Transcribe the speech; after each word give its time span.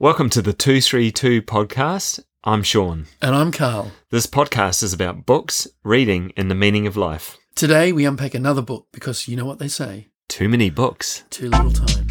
Welcome 0.00 0.30
to 0.30 0.42
the 0.42 0.52
232 0.52 1.42
podcast. 1.42 2.20
I'm 2.44 2.62
Sean. 2.62 3.06
And 3.20 3.34
I'm 3.34 3.50
Carl. 3.50 3.90
This 4.10 4.26
podcast 4.26 4.82
is 4.82 4.92
about 4.92 5.26
books, 5.26 5.66
reading, 5.82 6.32
and 6.36 6.48
the 6.50 6.54
meaning 6.54 6.86
of 6.86 6.96
life. 6.96 7.36
Today 7.56 7.92
we 7.92 8.04
unpack 8.04 8.34
another 8.34 8.62
book 8.62 8.86
because 8.92 9.26
you 9.26 9.36
know 9.36 9.44
what 9.44 9.58
they 9.58 9.66
say 9.68 10.06
Too 10.28 10.48
many 10.48 10.70
books. 10.70 11.24
too 11.30 11.50
little 11.50 11.72
time. 11.72 12.06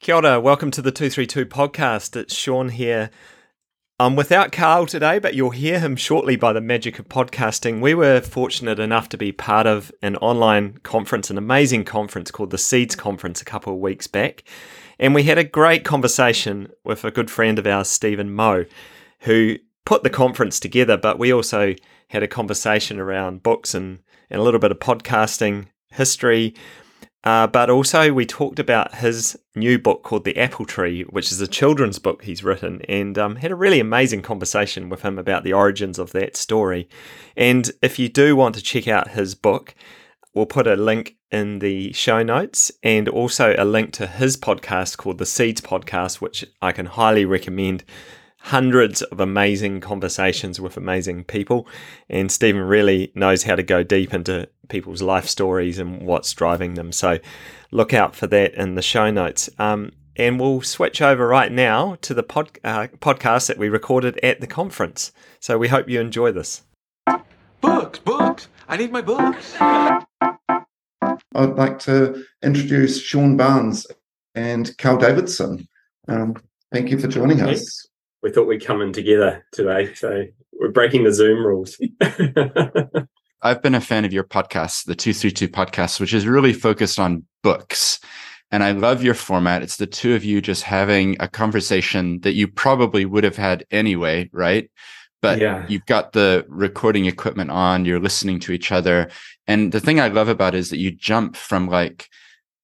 Kia 0.00 0.16
ora, 0.16 0.40
welcome 0.40 0.70
to 0.72 0.82
the 0.82 0.90
232 0.90 1.46
podcast. 1.46 2.16
It's 2.16 2.34
Sean 2.34 2.70
here. 2.70 3.10
I'm 4.02 4.16
without 4.16 4.50
Carl 4.50 4.86
today, 4.86 5.20
but 5.20 5.34
you'll 5.34 5.50
hear 5.50 5.78
him 5.78 5.94
shortly 5.94 6.34
by 6.34 6.52
the 6.52 6.60
magic 6.60 6.98
of 6.98 7.08
podcasting. 7.08 7.80
We 7.80 7.94
were 7.94 8.20
fortunate 8.20 8.80
enough 8.80 9.08
to 9.10 9.16
be 9.16 9.30
part 9.30 9.64
of 9.64 9.92
an 10.02 10.16
online 10.16 10.78
conference, 10.78 11.30
an 11.30 11.38
amazing 11.38 11.84
conference 11.84 12.32
called 12.32 12.50
the 12.50 12.58
Seeds 12.58 12.96
Conference 12.96 13.40
a 13.40 13.44
couple 13.44 13.72
of 13.72 13.78
weeks 13.78 14.08
back. 14.08 14.42
And 14.98 15.14
we 15.14 15.22
had 15.22 15.38
a 15.38 15.44
great 15.44 15.84
conversation 15.84 16.72
with 16.82 17.04
a 17.04 17.12
good 17.12 17.30
friend 17.30 17.60
of 17.60 17.66
ours, 17.68 17.86
Steven 17.86 18.34
Moe, 18.34 18.64
who 19.20 19.58
put 19.84 20.02
the 20.02 20.10
conference 20.10 20.58
together. 20.58 20.96
But 20.96 21.20
we 21.20 21.32
also 21.32 21.76
had 22.08 22.24
a 22.24 22.28
conversation 22.28 22.98
around 22.98 23.44
books 23.44 23.72
and, 23.72 24.00
and 24.30 24.40
a 24.40 24.42
little 24.42 24.58
bit 24.58 24.72
of 24.72 24.80
podcasting 24.80 25.68
history. 25.92 26.56
Uh, 27.24 27.46
but 27.46 27.70
also, 27.70 28.12
we 28.12 28.26
talked 28.26 28.58
about 28.58 28.96
his 28.96 29.38
new 29.54 29.78
book 29.78 30.02
called 30.02 30.24
The 30.24 30.36
Apple 30.36 30.66
Tree, 30.66 31.02
which 31.02 31.30
is 31.30 31.40
a 31.40 31.46
children's 31.46 32.00
book 32.00 32.24
he's 32.24 32.42
written, 32.42 32.82
and 32.88 33.16
um, 33.16 33.36
had 33.36 33.52
a 33.52 33.56
really 33.56 33.78
amazing 33.78 34.22
conversation 34.22 34.88
with 34.88 35.02
him 35.02 35.18
about 35.18 35.44
the 35.44 35.52
origins 35.52 36.00
of 36.00 36.10
that 36.12 36.36
story. 36.36 36.88
And 37.36 37.70
if 37.80 37.98
you 37.98 38.08
do 38.08 38.34
want 38.34 38.56
to 38.56 38.62
check 38.62 38.88
out 38.88 39.12
his 39.12 39.36
book, 39.36 39.74
we'll 40.34 40.46
put 40.46 40.66
a 40.66 40.74
link 40.74 41.16
in 41.30 41.60
the 41.60 41.92
show 41.92 42.22
notes 42.22 42.72
and 42.82 43.08
also 43.08 43.54
a 43.56 43.64
link 43.64 43.92
to 43.92 44.06
his 44.06 44.36
podcast 44.36 44.96
called 44.96 45.18
The 45.18 45.26
Seeds 45.26 45.60
Podcast, 45.60 46.16
which 46.20 46.44
I 46.60 46.72
can 46.72 46.86
highly 46.86 47.24
recommend 47.24 47.84
hundreds 48.42 49.02
of 49.02 49.20
amazing 49.20 49.80
conversations 49.80 50.60
with 50.60 50.76
amazing 50.76 51.22
people. 51.24 51.66
And 52.10 52.30
Steven 52.30 52.62
really 52.62 53.12
knows 53.14 53.44
how 53.44 53.54
to 53.54 53.62
go 53.62 53.84
deep 53.84 54.12
into 54.12 54.48
people's 54.68 55.00
life 55.00 55.28
stories 55.28 55.78
and 55.78 56.02
what's 56.02 56.32
driving 56.32 56.74
them. 56.74 56.90
So 56.90 57.18
look 57.70 57.94
out 57.94 58.16
for 58.16 58.26
that 58.26 58.54
in 58.54 58.74
the 58.74 58.82
show 58.82 59.10
notes. 59.10 59.48
Um, 59.60 59.92
and 60.16 60.40
we'll 60.40 60.60
switch 60.60 61.00
over 61.00 61.26
right 61.26 61.52
now 61.52 61.96
to 62.02 62.14
the 62.14 62.24
pod, 62.24 62.58
uh, 62.64 62.88
podcast 62.98 63.46
that 63.46 63.58
we 63.58 63.68
recorded 63.68 64.18
at 64.24 64.40
the 64.40 64.48
conference. 64.48 65.12
So 65.38 65.56
we 65.56 65.68
hope 65.68 65.88
you 65.88 66.00
enjoy 66.00 66.32
this. 66.32 66.62
Books, 67.60 68.00
books. 68.00 68.48
I 68.68 68.76
need 68.76 68.90
my 68.90 69.02
books. 69.02 69.54
I'd 69.60 71.54
like 71.56 71.78
to 71.80 72.24
introduce 72.42 73.00
Sean 73.00 73.36
Barnes 73.36 73.86
and 74.34 74.76
Carl 74.78 74.98
Davidson. 74.98 75.68
Um, 76.08 76.34
thank 76.72 76.90
you 76.90 76.98
for 76.98 77.06
joining 77.06 77.40
us. 77.40 77.86
We 78.22 78.30
thought 78.30 78.46
we'd 78.46 78.64
come 78.64 78.80
in 78.82 78.92
together 78.92 79.44
today. 79.52 79.94
So 79.94 80.24
we're 80.52 80.70
breaking 80.70 81.04
the 81.04 81.12
Zoom 81.12 81.44
rules. 81.44 81.80
I've 83.42 83.62
been 83.62 83.74
a 83.74 83.80
fan 83.80 84.04
of 84.04 84.12
your 84.12 84.22
podcast, 84.22 84.84
the 84.84 84.94
232 84.94 85.48
podcast, 85.48 85.98
which 85.98 86.14
is 86.14 86.26
really 86.26 86.52
focused 86.52 87.00
on 87.00 87.24
books. 87.42 87.98
And 88.52 88.62
I 88.62 88.70
love 88.72 89.02
your 89.02 89.14
format. 89.14 89.62
It's 89.62 89.76
the 89.76 89.86
two 89.86 90.14
of 90.14 90.24
you 90.24 90.40
just 90.40 90.62
having 90.62 91.16
a 91.18 91.26
conversation 91.26 92.20
that 92.20 92.34
you 92.34 92.46
probably 92.46 93.04
would 93.04 93.24
have 93.24 93.36
had 93.36 93.64
anyway, 93.72 94.30
right? 94.32 94.70
But 95.20 95.40
Yeah. 95.40 95.66
you've 95.68 95.86
got 95.86 96.12
the 96.12 96.44
recording 96.48 97.06
equipment 97.06 97.50
on, 97.50 97.84
you're 97.84 97.98
listening 97.98 98.38
to 98.40 98.52
each 98.52 98.70
other. 98.70 99.08
And 99.48 99.72
the 99.72 99.80
thing 99.80 99.98
I 99.98 100.08
love 100.08 100.28
about 100.28 100.54
it 100.54 100.58
is 100.58 100.70
that 100.70 100.78
you 100.78 100.92
jump 100.92 101.34
from 101.34 101.66
like, 101.66 102.08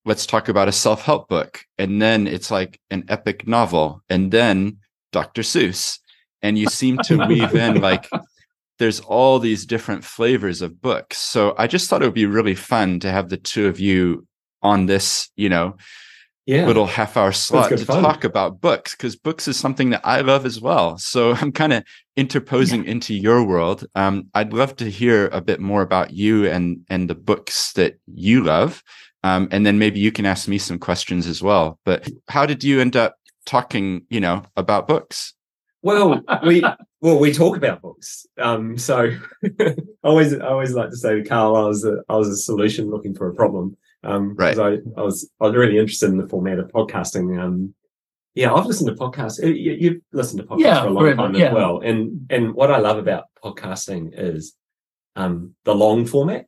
let's 0.04 0.26
talk 0.26 0.48
about 0.48 0.68
a 0.68 0.72
self 0.72 1.02
help 1.02 1.28
book. 1.28 1.64
And 1.78 2.00
then 2.00 2.28
it's 2.28 2.50
like 2.50 2.78
an 2.90 3.04
epic 3.08 3.48
novel. 3.48 4.02
And 4.08 4.30
then 4.30 4.78
Dr. 5.12 5.42
Seuss. 5.42 5.98
And 6.42 6.58
you 6.58 6.68
seem 6.68 6.98
to 7.04 7.26
weave 7.28 7.54
in 7.54 7.80
like, 7.80 8.08
there's 8.78 9.00
all 9.00 9.38
these 9.38 9.66
different 9.66 10.04
flavors 10.04 10.62
of 10.62 10.80
books. 10.80 11.18
So 11.18 11.54
I 11.58 11.66
just 11.66 11.88
thought 11.90 12.02
it 12.02 12.06
would 12.06 12.14
be 12.14 12.26
really 12.26 12.54
fun 12.54 13.00
to 13.00 13.10
have 13.10 13.28
the 13.28 13.36
two 13.36 13.66
of 13.66 13.80
you 13.80 14.26
on 14.62 14.86
this, 14.86 15.30
you 15.36 15.48
know, 15.48 15.76
yeah. 16.48 16.66
little 16.66 16.86
half 16.86 17.16
hour 17.16 17.30
slot 17.30 17.68
to 17.68 17.76
fun. 17.84 18.02
talk 18.02 18.24
about 18.24 18.60
books 18.60 18.92
because 18.92 19.16
books 19.16 19.46
is 19.48 19.58
something 19.58 19.90
that 19.90 20.00
I 20.02 20.22
love 20.22 20.46
as 20.46 20.60
well. 20.60 20.96
So 20.96 21.34
I'm 21.40 21.52
kind 21.52 21.74
of 21.74 21.84
interposing 22.16 22.86
into 22.86 23.14
your 23.14 23.44
world. 23.44 23.86
Um, 23.94 24.28
I'd 24.34 24.54
love 24.54 24.74
to 24.76 24.90
hear 24.90 25.26
a 25.28 25.42
bit 25.42 25.60
more 25.60 25.82
about 25.82 26.12
you 26.12 26.46
and 26.46 26.80
and 26.88 27.10
the 27.10 27.14
books 27.14 27.74
that 27.74 27.98
you 28.06 28.42
love. 28.42 28.82
Um, 29.24 29.48
and 29.50 29.66
then 29.66 29.78
maybe 29.78 30.00
you 30.00 30.10
can 30.10 30.24
ask 30.24 30.48
me 30.48 30.58
some 30.58 30.78
questions 30.78 31.26
as 31.26 31.42
well. 31.42 31.78
But 31.84 32.08
how 32.28 32.46
did 32.46 32.64
you 32.64 32.80
end 32.80 32.96
up 32.96 33.17
talking, 33.48 34.02
you 34.10 34.20
know, 34.20 34.42
about 34.56 34.86
books? 34.86 35.34
Well, 35.82 36.22
we 36.46 36.62
well 37.00 37.18
we 37.18 37.32
talk 37.32 37.56
about 37.56 37.80
books. 37.82 38.26
Um, 38.38 38.76
so 38.78 39.10
I 39.60 39.74
always 40.04 40.34
I 40.34 40.46
always 40.46 40.74
like 40.74 40.90
to 40.90 40.96
say 40.96 41.14
to 41.16 41.24
Carl, 41.28 41.56
I 41.56 41.62
was 41.66 41.84
a, 41.84 42.02
I 42.08 42.16
was 42.16 42.28
a 42.28 42.36
solution 42.36 42.90
looking 42.90 43.14
for 43.14 43.28
a 43.28 43.34
problem. 43.34 43.76
Um, 44.04 44.36
'cause 44.36 44.58
I, 44.60 44.74
I 44.96 45.02
was 45.02 45.28
I 45.40 45.46
was 45.46 45.56
really 45.56 45.78
interested 45.78 46.10
in 46.10 46.18
the 46.18 46.28
format 46.28 46.58
of 46.58 46.70
podcasting. 46.70 47.40
Um, 47.40 47.74
yeah, 48.34 48.52
I've 48.54 48.66
listened 48.66 48.88
to 48.90 48.94
podcasts. 48.94 49.42
You, 49.42 49.72
you've 49.72 50.02
listened 50.12 50.40
to 50.42 50.46
podcasts 50.46 50.60
Yeah, 50.60 50.82
for 50.82 50.88
a 50.88 50.90
long 50.90 51.04
forever, 51.04 51.16
time 51.22 51.34
yeah. 51.34 51.46
as 51.48 51.54
well. 51.54 51.80
And 51.80 52.26
and 52.30 52.54
what 52.54 52.70
I 52.70 52.78
love 52.78 52.98
about 52.98 53.24
podcasting 53.42 54.10
is 54.14 54.54
um 55.16 55.54
the 55.64 55.74
long 55.74 56.06
format. 56.06 56.46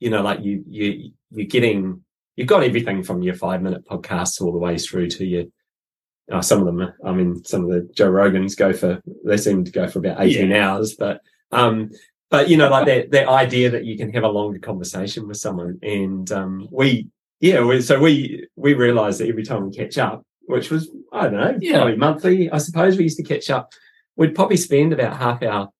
You 0.00 0.10
know, 0.10 0.22
like 0.22 0.40
you 0.42 0.64
you 0.66 1.10
you're 1.30 1.46
getting 1.46 2.02
you've 2.36 2.48
got 2.48 2.62
everything 2.64 3.02
from 3.02 3.22
your 3.22 3.34
five 3.34 3.62
minute 3.62 3.84
podcasts 3.86 4.40
all 4.40 4.52
the 4.52 4.58
way 4.58 4.78
through 4.78 5.08
to 5.10 5.24
your 5.24 5.44
uh, 6.30 6.42
some 6.42 6.60
of 6.60 6.66
them, 6.66 6.92
I 7.04 7.12
mean, 7.12 7.44
some 7.44 7.64
of 7.64 7.70
the 7.70 7.88
Joe 7.94 8.10
Rogans 8.10 8.56
go 8.56 8.72
for, 8.72 9.00
they 9.24 9.36
seem 9.36 9.64
to 9.64 9.70
go 9.70 9.88
for 9.88 9.98
about 10.00 10.20
18 10.20 10.52
hours, 10.52 10.94
but, 10.94 11.20
um, 11.52 11.90
but 12.30 12.48
you 12.48 12.56
know, 12.56 12.68
like 12.68 12.86
that, 12.86 13.10
that 13.12 13.28
idea 13.28 13.70
that 13.70 13.84
you 13.84 13.96
can 13.96 14.12
have 14.12 14.24
a 14.24 14.28
longer 14.28 14.58
conversation 14.58 15.26
with 15.26 15.38
someone. 15.38 15.78
And, 15.82 16.30
um, 16.32 16.68
we, 16.70 17.08
yeah, 17.40 17.62
we, 17.64 17.80
so 17.80 17.98
we, 18.00 18.46
we 18.56 18.74
realized 18.74 19.20
that 19.20 19.28
every 19.28 19.44
time 19.44 19.68
we 19.68 19.76
catch 19.76 19.96
up, 19.96 20.24
which 20.46 20.70
was, 20.70 20.90
I 21.12 21.24
don't 21.24 21.34
know, 21.34 21.56
Yeah. 21.60 21.76
probably 21.78 21.96
monthly, 21.96 22.50
I 22.50 22.58
suppose 22.58 22.96
we 22.96 23.04
used 23.04 23.16
to 23.18 23.22
catch 23.22 23.48
up, 23.50 23.72
we'd 24.16 24.34
probably 24.34 24.56
spend 24.56 24.92
about 24.92 25.16
half 25.16 25.42
our 25.42 25.70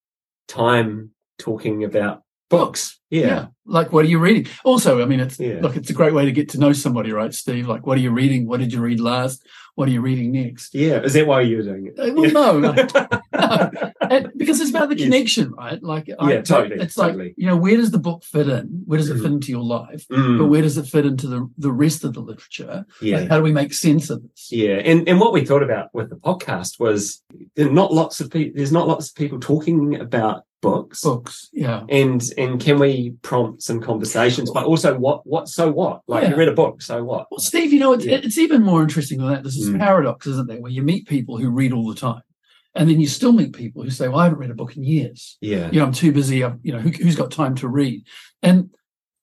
time 0.46 1.10
talking 1.38 1.84
about 1.84 2.22
books. 2.50 2.98
Yeah. 3.10 3.46
Like, 3.66 3.92
what 3.92 4.04
are 4.04 4.08
you 4.08 4.18
reading? 4.18 4.46
Also, 4.64 5.02
I 5.02 5.04
mean, 5.06 5.20
it's 5.20 5.38
Yeah. 5.38 5.58
look, 5.60 5.76
it's 5.76 5.90
a 5.90 5.94
great 5.94 6.14
way 6.14 6.24
to 6.24 6.32
get 6.32 6.48
to 6.50 6.58
know 6.58 6.72
somebody, 6.72 7.12
right, 7.12 7.32
Steve? 7.34 7.68
Like, 7.68 7.86
what 7.86 7.98
are 7.98 8.00
you 8.00 8.10
reading? 8.10 8.46
What 8.46 8.60
did 8.60 8.72
you 8.72 8.80
read 8.80 9.00
last? 9.00 9.46
What 9.78 9.88
are 9.88 9.92
you 9.92 10.00
reading 10.00 10.32
next? 10.32 10.74
Yeah. 10.74 11.02
Is 11.02 11.12
that 11.12 11.24
why 11.28 11.42
you 11.42 11.58
were 11.58 11.62
doing 11.62 11.86
it? 11.86 12.00
Uh, 12.00 12.12
well, 12.12 12.32
no, 12.32 12.58
no. 12.58 12.72
Because 14.36 14.60
it's 14.60 14.70
about 14.70 14.88
the 14.88 14.96
Yes. 14.98 15.04
connection, 15.06 15.52
right? 15.52 15.80
Like, 15.80 16.10
I- 16.18 16.32
Yeah, 16.32 16.40
totally, 16.40 16.82
It's 16.82 16.96
totally. 16.96 17.26
like, 17.26 17.34
you 17.36 17.46
know, 17.46 17.56
where 17.56 17.76
does 17.76 17.92
the 17.92 18.00
book 18.00 18.24
fit 18.24 18.48
in? 18.48 18.82
Where 18.86 18.98
does 18.98 19.08
it 19.08 19.18
Mhm. 19.18 19.22
fit 19.22 19.30
into 19.30 19.52
your 19.52 19.62
life? 19.62 20.04
Mm, 20.10 20.38
But 20.38 20.46
where 20.48 20.62
does 20.62 20.78
it 20.78 20.86
fit 20.86 21.06
into 21.06 21.28
the, 21.28 21.48
the 21.58 21.70
rest 21.70 22.02
of 22.02 22.14
the 22.14 22.20
literature? 22.20 22.86
yeah. 23.00 23.18
Like, 23.20 23.28
how 23.28 23.36
do 23.36 23.44
we 23.44 23.52
make 23.52 23.72
sense 23.72 24.10
of 24.10 24.20
this? 24.22 24.48
Yeah, 24.50 24.78
and 24.90 25.08
and 25.08 25.20
what 25.20 25.32
we 25.32 25.44
thought 25.44 25.62
about 25.62 25.90
with 25.94 26.10
the 26.10 26.16
podcast 26.16 26.80
was 26.80 27.22
there 27.54 27.70
not 27.70 27.94
lots 27.94 28.18
of 28.18 28.30
people. 28.32 28.54
There's 28.56 28.72
not 28.72 28.88
lots 28.88 29.10
of 29.10 29.14
people 29.14 29.38
talking 29.38 29.94
about 30.00 30.42
books, 30.60 31.02
Books, 31.02 31.48
yeah. 31.52 31.84
and 31.88 32.22
and 32.36 32.60
can 32.60 32.78
we 32.78 33.14
prompt 33.22 33.62
some 33.62 33.80
conversations? 33.80 34.50
But 34.50 34.64
also, 34.64 34.98
what 34.98 35.26
what 35.26 35.48
so 35.48 35.70
what? 35.70 36.02
Like 36.08 36.24
Yeah. 36.24 36.30
you 36.30 36.36
read 36.36 36.48
a 36.48 36.54
book, 36.54 36.82
so 36.82 37.02
what? 37.04 37.26
Well, 37.30 37.38
Steve, 37.40 37.72
you 37.72 37.80
know, 37.80 37.92
it's, 37.92 38.04
Yeah. 38.04 38.20
it's 38.22 38.38
even 38.38 38.62
more 38.62 38.82
interesting 38.82 39.18
than 39.18 39.28
that. 39.28 39.44
This 39.44 39.56
is 39.56 39.70
Mm. 39.70 39.78
paradox, 39.78 40.26
isn't 40.26 40.48
there? 40.48 40.60
Where 40.60 40.72
you 40.72 40.82
meet 40.82 41.06
people 41.06 41.38
who 41.38 41.50
read 41.50 41.72
all 41.72 41.88
the 41.88 41.94
time, 41.94 42.22
and 42.74 42.88
then 42.90 43.00
you 43.00 43.06
still 43.06 43.32
meet 43.32 43.52
people 43.52 43.82
who 43.82 43.90
say, 43.90 44.08
"Well, 44.08 44.18
I 44.18 44.24
haven't 44.24 44.38
read 44.40 44.50
a 44.50 44.54
book 44.54 44.76
in 44.76 44.84
years. 44.84 45.36
Yeah, 45.40 45.70
You 45.70 45.78
know, 45.80 45.86
I'm 45.86 45.92
too 45.92 46.12
busy. 46.12 46.42
I've, 46.44 46.58
you 46.62 46.72
know, 46.72 46.80
who, 46.80 46.90
who's 46.90 47.16
got 47.16 47.30
time 47.30 47.54
to 47.56 47.68
read?" 47.68 48.02
And 48.42 48.70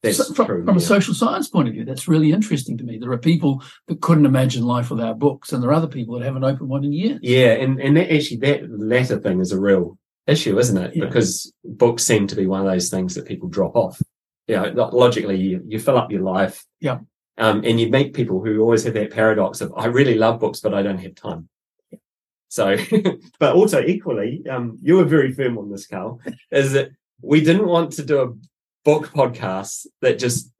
that's 0.03 0.17
so 0.17 0.33
from, 0.33 0.45
true. 0.45 0.65
from 0.65 0.77
a 0.77 0.81
social 0.81 1.13
science 1.13 1.49
point 1.49 1.67
of 1.67 1.73
view, 1.73 1.83
that's 1.83 2.07
really 2.07 2.31
interesting 2.31 2.77
to 2.77 2.83
me. 2.83 2.97
There 2.97 3.11
are 3.11 3.17
people 3.17 3.61
that 3.87 4.01
couldn't 4.01 4.25
imagine 4.25 4.63
life 4.63 4.89
without 4.89 5.19
books, 5.19 5.51
and 5.51 5.61
there 5.61 5.69
are 5.71 5.73
other 5.73 5.87
people 5.87 6.17
that 6.17 6.25
haven't 6.25 6.43
opened 6.43 6.69
one 6.69 6.83
in 6.85 6.93
years. 6.93 7.19
Yeah, 7.21 7.51
and 7.53 7.79
and 7.81 7.97
that 7.97 8.13
actually 8.13 8.37
that 8.37 8.69
latter 8.69 9.19
thing 9.19 9.41
is 9.41 9.51
a 9.51 9.59
real 9.59 9.97
issue, 10.27 10.57
isn't 10.57 10.77
it? 10.77 10.95
Yeah. 10.95 11.05
Because 11.05 11.53
books 11.63 12.03
seem 12.03 12.27
to 12.27 12.35
be 12.35 12.47
one 12.47 12.61
of 12.61 12.67
those 12.67 12.89
things 12.89 13.15
that 13.15 13.25
people 13.25 13.49
drop 13.49 13.75
off. 13.75 14.01
You 14.47 14.57
know, 14.57 14.89
logically, 14.91 15.37
you, 15.37 15.61
you 15.65 15.79
fill 15.79 15.97
up 15.97 16.11
your 16.11 16.21
life. 16.21 16.63
Yeah. 16.79 16.99
Um, 17.37 17.63
and 17.65 17.79
you 17.79 17.89
meet 17.89 18.13
people 18.13 18.43
who 18.43 18.61
always 18.61 18.83
have 18.83 18.93
that 18.93 19.11
paradox 19.11 19.61
of, 19.61 19.73
I 19.75 19.87
really 19.87 20.15
love 20.15 20.39
books, 20.39 20.61
but 20.61 20.73
I 20.73 20.81
don't 20.81 20.99
have 20.99 21.15
time. 21.15 21.49
So, 22.47 22.77
but 23.39 23.55
also 23.55 23.81
equally, 23.81 24.43
um, 24.49 24.77
you 24.81 24.95
were 24.95 25.03
very 25.03 25.33
firm 25.33 25.57
on 25.57 25.69
this, 25.69 25.87
Carl, 25.87 26.21
is 26.51 26.71
that 26.73 26.91
we 27.21 27.41
didn't 27.41 27.67
want 27.67 27.91
to 27.93 28.05
do 28.05 28.21
a 28.21 28.33
book 28.85 29.09
podcast 29.09 29.87
that 30.01 30.19
just 30.19 30.51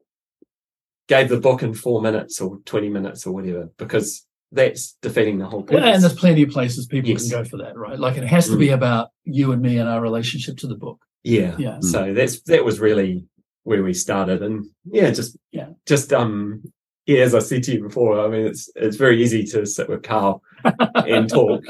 gave 1.07 1.29
the 1.29 1.39
book 1.39 1.63
in 1.63 1.73
four 1.73 2.01
minutes 2.01 2.41
or 2.41 2.57
20 2.65 2.89
minutes 2.89 3.25
or 3.25 3.33
whatever, 3.33 3.69
because 3.77 4.25
that's 4.55 4.97
defeating 5.01 5.37
the 5.37 5.45
whole 5.45 5.61
purpose. 5.63 5.83
Well, 5.83 5.93
and 5.93 6.01
there's 6.01 6.13
plenty 6.15 6.43
of 6.43 6.49
places 6.49 6.87
people 6.87 7.11
Yes. 7.11 7.29
can 7.29 7.43
go 7.43 7.47
for 7.47 7.57
that, 7.57 7.77
right? 7.77 7.99
Like 7.99 8.17
it 8.17 8.25
has 8.25 8.47
to 8.47 8.57
be 8.57 8.69
about 8.69 9.09
you 9.23 9.51
and 9.51 9.61
me 9.61 9.77
and 9.77 9.87
our 9.87 10.01
relationship 10.01 10.57
to 10.57 10.67
the 10.67 10.75
book. 10.75 10.99
Yeah. 11.23 11.55
Yeah. 11.57 11.79
So 11.81 12.13
that's 12.13 12.41
that 12.43 12.65
was 12.65 12.79
really 12.79 13.25
where 13.63 13.83
we 13.83 13.93
started, 13.93 14.41
and 14.41 14.65
yeah, 14.85 15.11
just 15.11 15.37
Yeah. 15.51 15.69
just 15.85 16.13
um, 16.13 16.63
yeah, 17.05 17.19
as 17.21 17.35
I 17.35 17.39
said 17.39 17.63
to 17.63 17.73
you 17.73 17.83
before, 17.83 18.19
I 18.19 18.27
mean, 18.29 18.47
it's 18.47 18.69
it's 18.75 18.97
very 18.97 19.21
easy 19.21 19.43
to 19.45 19.65
sit 19.65 19.89
with 19.89 20.03
Carl 20.03 20.41
and 20.95 21.29
talk 21.29 21.63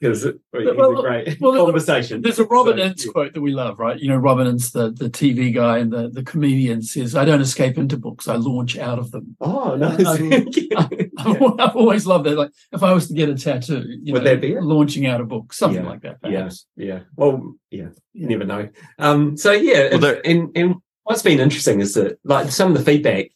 because 0.00 0.22
he's 0.22 0.32
Well, 0.52 0.98
a 0.98 1.02
great 1.02 1.40
well, 1.40 1.52
there's 1.52 1.62
a- 1.62 1.64
conversation. 1.66 2.22
There's 2.22 2.38
a 2.38 2.44
Robin 2.44 2.76
So, 2.78 2.84
Ince 2.84 3.06
quote 3.10 3.34
that 3.34 3.40
we 3.40 3.50
love, 3.52 3.78
right? 3.78 3.98
You 3.98 4.08
know, 4.08 4.16
Robin 4.16 4.46
Ince, 4.46 4.70
the, 4.70 4.90
the 4.90 5.10
TV 5.10 5.52
guy 5.52 5.78
and 5.78 5.92
the, 5.92 6.08
the 6.08 6.22
comedian 6.22 6.82
says, 6.82 7.14
I 7.16 7.24
don't 7.24 7.40
escape 7.40 7.76
into 7.78 7.96
books, 7.96 8.28
I 8.28 8.36
launch 8.36 8.78
out 8.78 8.98
of 8.98 9.10
them. 9.10 9.36
Oh, 9.40 9.74
nice. 9.76 10.18
Yeah. 10.70 10.86
I've 11.18 11.74
always 11.76 12.06
loved 12.06 12.26
that. 12.26 12.36
Like, 12.36 12.50
if 12.72 12.82
I 12.82 12.92
was 12.92 13.08
to 13.08 13.14
get 13.14 13.28
a 13.28 13.34
tattoo, 13.34 13.84
you 14.02 14.12
Would 14.12 14.22
know, 14.24 14.30
that 14.30 14.40
be 14.40 14.52
it? 14.52 14.62
launching 14.62 15.06
out 15.06 15.20
a 15.20 15.24
book, 15.24 15.52
something 15.52 15.82
Yeah. 15.82 15.88
like 15.90 16.02
that. 16.02 16.18
yeah, 16.22 16.30
perhaps. 16.38 16.66
yeah. 16.76 17.00
Well, 17.16 17.54
yeah, 17.70 17.88
you 18.12 18.28
never 18.28 18.44
know. 18.44 18.68
Um, 18.98 19.36
so 19.36 19.50
yeah, 19.52 19.96
Well, 19.96 20.04
and, 20.24 20.26
and 20.26 20.56
and 20.56 20.74
what's 21.04 21.22
been 21.22 21.40
interesting 21.40 21.80
is 21.80 21.94
that 21.94 22.18
like 22.24 22.50
some 22.52 22.70
of 22.70 22.78
the 22.78 22.84
feedback, 22.84 23.30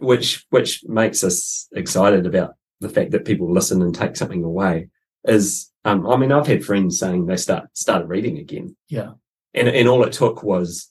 which 0.00 0.44
which 0.50 0.82
makes 0.86 1.24
us 1.24 1.68
excited 1.74 2.26
about 2.26 2.54
the 2.80 2.88
fact 2.90 3.12
that 3.12 3.24
people 3.24 3.50
listen 3.52 3.80
and 3.82 3.94
take 3.94 4.16
something 4.16 4.44
away, 4.44 4.88
is 5.24 5.67
um, 5.84 6.06
I 6.06 6.16
mean, 6.16 6.32
I've 6.32 6.46
had 6.46 6.64
friends 6.64 6.98
saying 6.98 7.26
they 7.26 7.36
start 7.36 7.68
started 7.76 8.08
reading 8.08 8.38
again. 8.38 8.76
Yeah. 8.88 9.12
and 9.54 9.68
and 9.68 9.88
all 9.88 10.04
it 10.04 10.12
took 10.12 10.42
was 10.42 10.88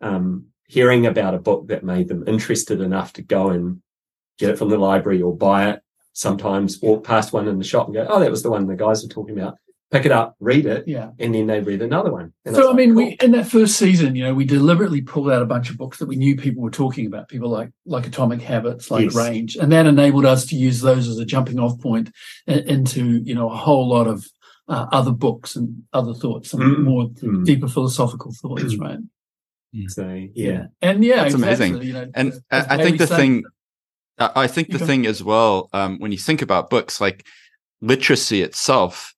um, 0.00 0.46
hearing 0.66 1.06
about 1.06 1.34
a 1.34 1.38
book 1.38 1.68
that 1.68 1.84
made 1.84 2.08
them 2.08 2.24
interested 2.26 2.80
enough 2.80 3.12
to 3.14 3.22
go 3.22 3.50
and 3.50 3.80
get 4.38 4.50
it 4.50 4.58
from 4.58 4.70
the 4.70 4.78
library 4.78 5.22
or 5.22 5.36
buy 5.36 5.70
it. 5.70 5.80
Sometimes 6.12 6.80
walk 6.80 7.04
past 7.04 7.32
one 7.32 7.48
in 7.48 7.58
the 7.58 7.64
shop 7.64 7.86
and 7.86 7.94
go, 7.94 8.06
"Oh, 8.08 8.20
that 8.20 8.30
was 8.30 8.42
the 8.42 8.50
one 8.50 8.66
the 8.66 8.76
guys 8.76 9.02
were 9.02 9.08
talking 9.08 9.38
about." 9.38 9.58
Pick 9.94 10.06
it 10.06 10.12
up, 10.12 10.34
read 10.40 10.66
it, 10.66 10.88
Yeah. 10.88 11.10
and 11.20 11.32
then 11.34 11.46
they 11.46 11.60
read 11.60 11.80
another 11.80 12.10
one. 12.10 12.32
And 12.44 12.56
So, 12.56 12.62
was 12.62 12.70
I 12.70 12.76
mean, 12.76 12.94
like, 12.96 13.20
we, 13.20 13.24
in 13.26 13.30
that 13.32 13.46
first 13.46 13.76
season, 13.78 14.16
you 14.16 14.24
know, 14.24 14.34
we 14.34 14.44
deliberately 14.44 15.00
pulled 15.02 15.30
out 15.30 15.40
a 15.40 15.46
bunch 15.46 15.70
of 15.70 15.78
books 15.78 15.98
that 15.98 16.06
we 16.08 16.16
knew 16.16 16.34
people 16.36 16.62
were 16.64 16.70
talking 16.70 17.06
about, 17.06 17.28
people 17.28 17.48
like, 17.48 17.70
like 17.86 18.06
Atomic 18.06 18.42
Habits, 18.42 18.90
like 18.90 19.04
Yes. 19.04 19.14
Range. 19.14 19.54
And 19.56 19.70
that 19.70 19.86
enabled 19.86 20.24
us 20.26 20.46
to 20.46 20.56
use 20.56 20.80
those 20.80 21.06
as 21.06 21.18
a 21.18 21.24
jumping 21.24 21.60
off 21.60 21.80
point 21.80 22.10
into, 22.48 23.18
you 23.24 23.34
know, 23.36 23.48
a 23.50 23.56
whole 23.56 23.88
lot 23.88 24.06
of 24.08 24.26
uh, 24.66 24.86
other 24.92 25.12
books 25.12 25.56
and 25.56 25.82
other 25.92 26.14
thoughts, 26.14 26.52
and 26.54 26.62
Mm. 26.62 26.78
more 26.84 27.04
Mm. 27.10 27.44
deeper 27.44 27.68
philosophical 27.68 28.32
thoughts, 28.32 28.74
right? 28.76 28.98
So 29.88 30.26
yeah, 30.34 30.66
And 30.82 31.04
yeah, 31.04 31.22
That's 31.22 31.34
amazing. 31.34 31.82
You 31.82 31.92
know, 31.92 32.10
And 32.14 32.32
as 32.50 32.66
I, 32.68 32.74
I 32.74 32.82
think 32.82 32.98
the 32.98 33.06
said- 33.06 33.16
thing, 33.16 33.44
I 34.18 34.30
I 34.36 34.46
think 34.48 34.68
the 34.70 34.76
Okay. 34.76 34.86
thing 34.86 35.06
as 35.06 35.22
well, 35.22 35.68
um, 35.72 35.98
when 36.00 36.12
you 36.12 36.18
think 36.18 36.42
about 36.42 36.70
books, 36.70 37.00
like 37.00 37.24
literacy 37.80 38.42
itself 38.42 39.13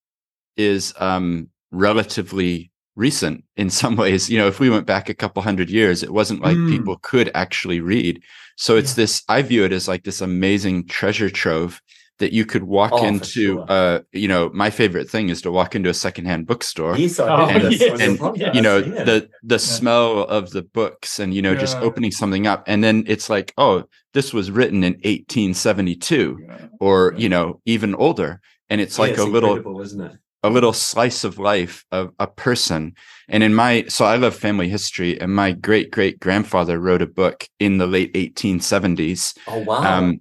is 0.56 0.92
um, 0.98 1.48
relatively 1.70 2.70
recent 2.96 3.44
in 3.56 3.68
some 3.70 3.96
ways. 4.02 4.30
You 4.30 4.38
know, 4.38 4.46
if 4.48 4.58
we 4.60 4.70
went 4.70 4.86
back 4.86 5.08
a 5.08 5.14
couple 5.14 5.42
hundred 5.42 5.70
years, 5.70 6.02
it 6.02 6.12
wasn't 6.12 6.42
like 6.42 6.56
Mm. 6.56 6.70
people 6.70 6.96
could 7.02 7.30
actually 7.34 7.80
read. 7.80 8.22
So 8.56 8.76
it's 8.76 8.92
Yeah. 8.92 9.02
this, 9.02 9.22
I 9.28 9.42
view 9.42 9.64
it 9.64 9.72
as 9.72 9.86
like 9.88 10.04
this 10.04 10.20
amazing 10.20 10.86
treasure 10.86 11.28
trove 11.30 11.80
that 12.18 12.32
you 12.32 12.46
could 12.46 12.62
walk 12.64 12.92
Oh, 12.94 13.04
into. 13.06 13.26
sure. 13.28 13.66
Uh, 13.68 13.98
you 14.12 14.26
know, 14.26 14.50
my 14.54 14.70
favorite 14.70 15.10
thing 15.10 15.28
is 15.28 15.42
to 15.42 15.50
walk 15.52 15.74
into 15.74 15.90
a 15.90 15.94
secondhand 15.94 16.46
bookstore 16.46 16.96
yes, 16.96 17.20
I 17.20 17.28
Oh, 17.28 17.46
heard 17.46 17.72
yes. 17.72 18.00
and, 18.00 18.18
podcast, 18.18 18.54
you 18.54 18.62
know 18.62 18.78
yeah. 18.78 19.04
the 19.04 19.28
the 19.42 19.58
smell 19.58 20.20
of 20.22 20.48
the 20.48 20.62
books 20.62 21.18
and 21.18 21.34
you 21.34 21.42
know 21.42 21.54
just 21.54 21.76
opening 21.76 22.10
something 22.10 22.46
up 22.46 22.64
and 22.66 22.82
then 22.82 23.04
it's 23.06 23.28
like 23.28 23.52
oh 23.58 23.84
this 24.14 24.32
was 24.32 24.50
written 24.50 24.82
in 24.82 24.94
1872 25.04 26.38
or 26.80 27.12
Yeah. 27.12 27.22
you 27.22 27.28
know 27.28 27.60
even 27.66 27.94
older 27.94 28.40
and 28.70 28.80
it's 28.80 28.96
Yeah, 28.98 29.02
like 29.04 29.18
a 29.18 29.24
little 29.24 29.80
isn't 29.82 30.00
it? 30.00 30.12
A 30.42 30.50
little 30.50 30.72
slice 30.72 31.24
of 31.24 31.38
life 31.38 31.84
of 31.90 32.12
a 32.18 32.26
person 32.26 32.94
and 33.28 33.42
in 33.42 33.54
my 33.54 33.84
so 33.88 34.04
i 34.04 34.16
love 34.16 34.34
family 34.34 34.68
history 34.68 35.20
and 35.20 35.34
my 35.34 35.52
great 35.52 35.90
great 35.90 36.20
grandfather 36.20 36.78
wrote 36.78 37.02
a 37.02 37.06
book 37.06 37.48
in 37.58 37.78
the 37.78 37.86
late 37.86 38.14
1870s 38.14 39.34
Oh 39.46 39.58
wow! 39.58 39.82
um, 39.82 40.20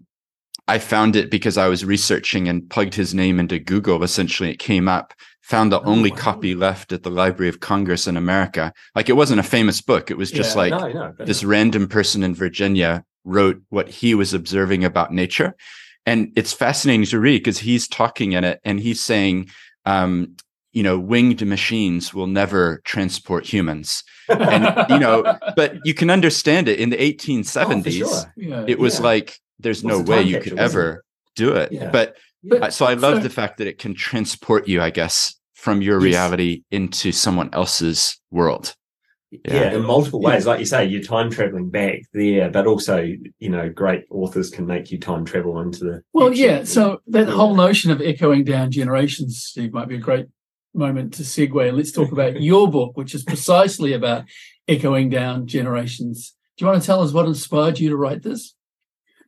I 0.67 0.79
found 0.79 1.15
it 1.15 1.29
because 1.29 1.57
I 1.57 1.67
was 1.67 1.85
researching 1.85 2.47
and 2.47 2.67
plugged 2.69 2.95
his 2.95 3.13
name 3.13 3.39
into 3.39 3.59
Google. 3.59 4.03
Essentially, 4.03 4.49
it 4.49 4.57
came 4.59 4.87
up. 4.87 5.13
Found 5.43 5.71
the 5.71 5.79
Oh, 5.79 5.91
only 5.91 6.09
wow. 6.09 6.17
copy 6.17 6.55
left 6.55 6.91
at 6.91 7.03
the 7.03 7.11
Library 7.11 7.49
of 7.49 7.59
Congress 7.59 8.07
in 8.07 8.17
America. 8.17 8.73
Like 8.95 9.07
it 9.07 9.13
wasn't 9.13 9.39
a 9.39 9.43
famous 9.43 9.79
book. 9.79 10.09
It 10.09 10.17
was 10.17 10.31
just 10.31 10.55
Yeah, 10.55 10.61
like 10.63 10.71
no, 10.71 10.87
no, 10.91 11.13
this 11.25 11.43
random 11.43 11.87
person 11.87 12.23
in 12.23 12.33
Virginia 12.33 13.03
wrote 13.25 13.61
what 13.69 13.89
he 13.89 14.15
was 14.15 14.33
observing 14.33 14.83
about 14.83 15.13
nature. 15.13 15.53
And 16.07 16.31
it's 16.35 16.53
fascinating 16.53 17.05
to 17.07 17.19
read 17.19 17.39
because 17.39 17.59
he's 17.59 17.87
talking 17.87 18.33
in 18.33 18.43
it 18.43 18.59
and 18.63 18.79
he's 18.79 19.01
saying, 19.01 19.49
um, 19.85 20.35
you 20.73 20.83
know, 20.83 20.99
winged 20.99 21.45
machines 21.45 22.13
will 22.13 22.27
never 22.27 22.81
transport 22.83 23.45
humans. 23.45 24.03
and, 24.27 24.63
you 24.89 24.99
know, 24.99 25.37
But 25.55 25.77
you 25.85 25.93
can 25.93 26.09
understand 26.09 26.67
it 26.67 26.79
in 26.79 26.89
the 26.89 26.97
1870s 26.97 28.01
Oh, 28.03 28.07
sure. 28.09 28.33
yeah, 28.35 28.65
it 28.67 28.77
was 28.79 28.95
Yeah. 28.99 29.05
like 29.05 29.39
there's 29.59 29.83
Well, 29.83 29.99
no 29.99 30.03
a 30.03 30.07
way 30.17 30.21
you 30.23 30.41
could 30.41 30.59
ever 30.59 31.03
do 31.35 31.53
it 31.53 31.71
Yeah. 31.71 31.89
but 31.91 32.15
But- 32.43 32.73
so 32.73 32.85
i 32.85 32.93
love 32.93 33.17
so- 33.17 33.23
the 33.23 33.29
fact 33.29 33.57
that 33.57 33.67
it 33.67 33.77
can 33.79 33.93
transport 33.95 34.67
you 34.67 34.81
i 34.81 34.89
guess 34.89 35.35
from 35.53 35.81
your 35.81 35.97
Yes. 35.99 36.03
reality 36.03 36.63
into 36.71 37.11
someone 37.11 37.49
else's 37.53 38.19
world 38.31 38.75
yeah. 39.45 39.73
in 39.73 39.83
multiple 39.83 40.21
Yeah. 40.21 40.29
ways. 40.29 40.45
Like 40.45 40.59
you 40.59 40.65
say, 40.65 40.85
you're 40.85 41.01
time 41.01 41.29
traveling 41.29 41.69
back 41.69 42.01
there, 42.13 42.49
but 42.49 42.67
also, 42.67 43.11
you 43.39 43.49
know, 43.49 43.69
great 43.69 44.03
authors 44.09 44.49
can 44.49 44.65
make 44.65 44.91
you 44.91 44.97
time 44.99 45.25
travel 45.25 45.59
into 45.59 45.83
the. 45.83 46.01
Well, 46.13 46.27
future. 46.31 46.41
yeah. 46.47 46.63
So 46.63 47.01
that 47.07 47.27
Yeah. 47.27 47.33
whole 47.33 47.55
notion 47.55 47.91
of 47.91 48.01
echoing 48.01 48.43
down 48.43 48.71
generations, 48.71 49.37
Steve, 49.43 49.73
might 49.73 49.87
be 49.87 49.95
a 49.95 49.99
great 49.99 50.27
moment 50.73 51.13
to 51.15 51.23
segue. 51.23 51.67
And 51.67 51.77
let's 51.77 51.91
talk 51.91 52.11
about 52.11 52.41
your 52.49 52.69
book, 52.69 52.95
which 52.97 53.15
is 53.15 53.23
precisely 53.23 53.93
about 53.93 54.25
echoing 54.67 55.09
down 55.09 55.47
generations. 55.47 56.33
Do 56.57 56.65
you 56.65 56.71
want 56.71 56.81
to 56.81 56.85
tell 56.85 57.01
us 57.01 57.11
what 57.11 57.25
inspired 57.25 57.79
you 57.79 57.89
to 57.89 57.97
write 57.97 58.23
this? 58.23 58.53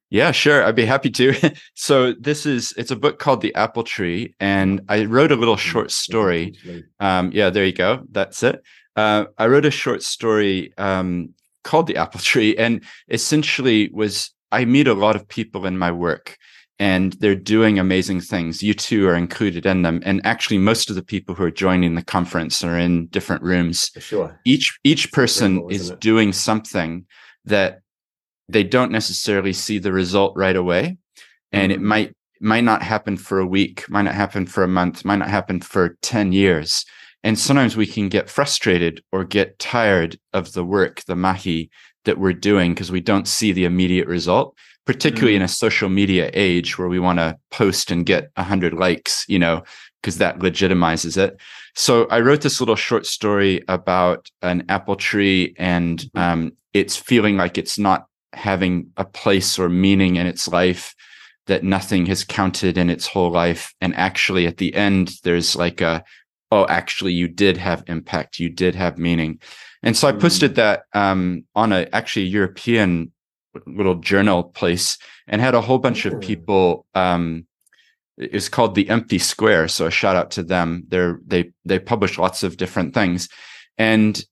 yeah 0.09 0.31
sure 0.31 0.63
i'd 0.63 0.73
be 0.73 0.85
happy 0.85 1.09
to 1.09 1.33
so 1.73 2.13
this 2.13 2.45
is 2.45 2.73
it's 2.77 2.91
a 2.91 2.95
book 2.95 3.19
called 3.19 3.41
the 3.41 3.53
apple 3.55 3.83
tree 3.83 4.33
and 4.39 4.79
i 4.87 5.03
wrote 5.03 5.33
a 5.33 5.35
little 5.35 5.57
short 5.57 5.91
story 5.91 6.55
Um, 7.01 7.29
yeah, 7.33 7.49
there 7.49 7.65
you 7.65 7.73
go. 7.73 8.03
That's 8.11 8.41
it. 8.41 8.63
Uh, 8.97 9.25
I 9.37 9.45
wrote 9.45 9.65
a 9.65 9.71
short 9.71 10.01
story 10.01 10.73
um, 10.79 11.33
called 11.63 11.85
The 11.87 11.97
Apple 11.97 12.19
Tree, 12.19 12.57
and 12.57 12.83
essentially 13.09 13.89
was 13.93 14.31
I 14.51 14.65
meet 14.65 14.87
a 14.87 14.93
lot 14.95 15.15
of 15.15 15.27
people 15.27 15.67
in 15.67 15.77
my 15.77 15.91
work, 15.91 16.35
and 16.79 17.13
they're 17.13 17.35
doing 17.35 17.77
amazing 17.77 18.21
things. 18.21 18.63
You 18.63 18.73
two 18.73 19.07
are 19.07 19.15
included 19.15 19.67
in 19.67 19.83
them, 19.83 20.01
and 20.03 20.25
actually, 20.25 20.57
most 20.57 20.89
of 20.89 20.95
the 20.95 21.03
people 21.03 21.35
who 21.35 21.43
are 21.43 21.51
joining 21.51 21.93
the 21.93 22.03
conference 22.03 22.63
are 22.63 22.77
in 22.77 23.05
different 23.07 23.43
rooms. 23.43 23.89
For 23.89 24.01
sure. 24.01 24.39
Each 24.45 24.77
each 24.83 25.11
person 25.11 25.59
cool, 25.59 25.69
is 25.69 25.91
it? 25.91 25.99
doing 25.99 26.33
something 26.33 27.05
that 27.45 27.81
they 28.49 28.63
don't 28.63 28.91
necessarily 28.91 29.53
see 29.53 29.77
the 29.77 29.93
result 29.93 30.33
right 30.35 30.55
away, 30.55 30.97
and 31.51 31.71
it 31.71 31.79
Mhm. 31.79 31.83
might 31.83 32.13
might 32.39 32.63
not 32.63 32.81
happen 32.81 33.17
for 33.17 33.39
a 33.39 33.45
week, 33.47 33.87
might 33.89 34.03
not 34.03 34.15
happen 34.15 34.45
for 34.47 34.63
a 34.63 34.67
month, 34.67 35.03
might 35.05 35.17
not 35.17 35.29
happen 35.29 35.59
for 35.59 35.97
10 36.01 36.31
years. 36.31 36.85
And 37.23 37.37
sometimes 37.37 37.75
we 37.75 37.87
can 37.87 38.09
get 38.09 38.29
frustrated 38.29 39.03
or 39.11 39.23
get 39.23 39.59
tired 39.59 40.19
of 40.33 40.53
the 40.53 40.63
work, 40.63 41.03
the 41.05 41.15
mahi 41.15 41.69
that 42.05 42.17
we're 42.17 42.33
doing 42.33 42.73
because 42.73 42.91
we 42.91 43.01
don't 43.01 43.27
see 43.27 43.51
the 43.51 43.65
immediate 43.65 44.07
result, 44.07 44.55
particularly 44.85 45.35
in 45.35 45.41
a 45.41 45.47
social 45.47 45.89
media 45.89 46.29
age 46.33 46.77
where 46.77 46.87
we 46.87 46.99
want 46.99 47.19
to 47.19 47.37
post 47.51 47.91
and 47.91 48.05
get 48.05 48.31
100 48.35 48.73
likes, 48.73 49.25
you 49.27 49.39
know, 49.39 49.63
because 50.01 50.19
that 50.19 50.39
legitimizes 50.39 51.17
it. 51.17 51.37
So 51.75 52.07
I 52.07 52.21
wrote 52.21 52.41
this 52.41 52.59
little 52.59 52.75
short 52.75 53.05
story 53.05 53.61
about 53.67 54.29
an 54.41 54.63
apple 54.69 54.95
tree 54.95 55.53
and 55.57 56.09
um, 56.15 56.53
it's 56.73 56.95
feeling 56.95 57.37
like 57.37 57.57
it's 57.57 57.77
not 57.77 58.07
having 58.33 58.91
a 58.97 59.05
place 59.05 59.59
or 59.59 59.69
meaning 59.69 60.15
in 60.15 60.27
its 60.27 60.47
life 60.47 60.95
that 61.47 61.63
nothing 61.63 62.05
has 62.05 62.23
counted 62.23 62.77
in 62.77 62.89
its 62.89 63.07
whole 63.07 63.31
life 63.31 63.73
and 63.81 63.95
actually 63.95 64.45
at 64.45 64.57
the 64.57 64.73
end 64.75 65.13
there's 65.23 65.55
like 65.55 65.81
a 65.81 66.03
oh 66.51 66.65
actually 66.67 67.13
you 67.13 67.27
did 67.27 67.57
have 67.57 67.83
impact 67.87 68.39
you 68.39 68.49
did 68.49 68.75
have 68.75 68.97
meaning 68.97 69.39
and 69.83 69.95
so 69.97 70.07
i 70.07 70.11
Mm. 70.11 70.21
posted 70.21 70.55
that 70.55 70.83
um, 70.93 71.43
on 71.55 71.71
a 71.71 71.87
actually 71.93 72.25
european 72.25 73.11
little 73.65 73.95
journal 73.95 74.43
place 74.43 74.97
and 75.27 75.41
had 75.41 75.55
a 75.55 75.61
whole 75.61 75.79
bunch 75.79 76.05
of 76.05 76.19
people 76.21 76.85
um, 76.95 77.45
it's 78.17 78.49
called 78.49 78.75
the 78.75 78.89
empty 78.89 79.19
square 79.19 79.67
so 79.67 79.85
a 79.87 79.91
shout 79.91 80.15
out 80.15 80.31
to 80.31 80.43
them 80.43 80.83
they're 80.89 81.19
they 81.25 81.51
they 81.65 81.79
publish 81.79 82.17
lots 82.17 82.43
of 82.43 82.57
different 82.57 82.93
things 82.93 83.29
and 83.77 84.23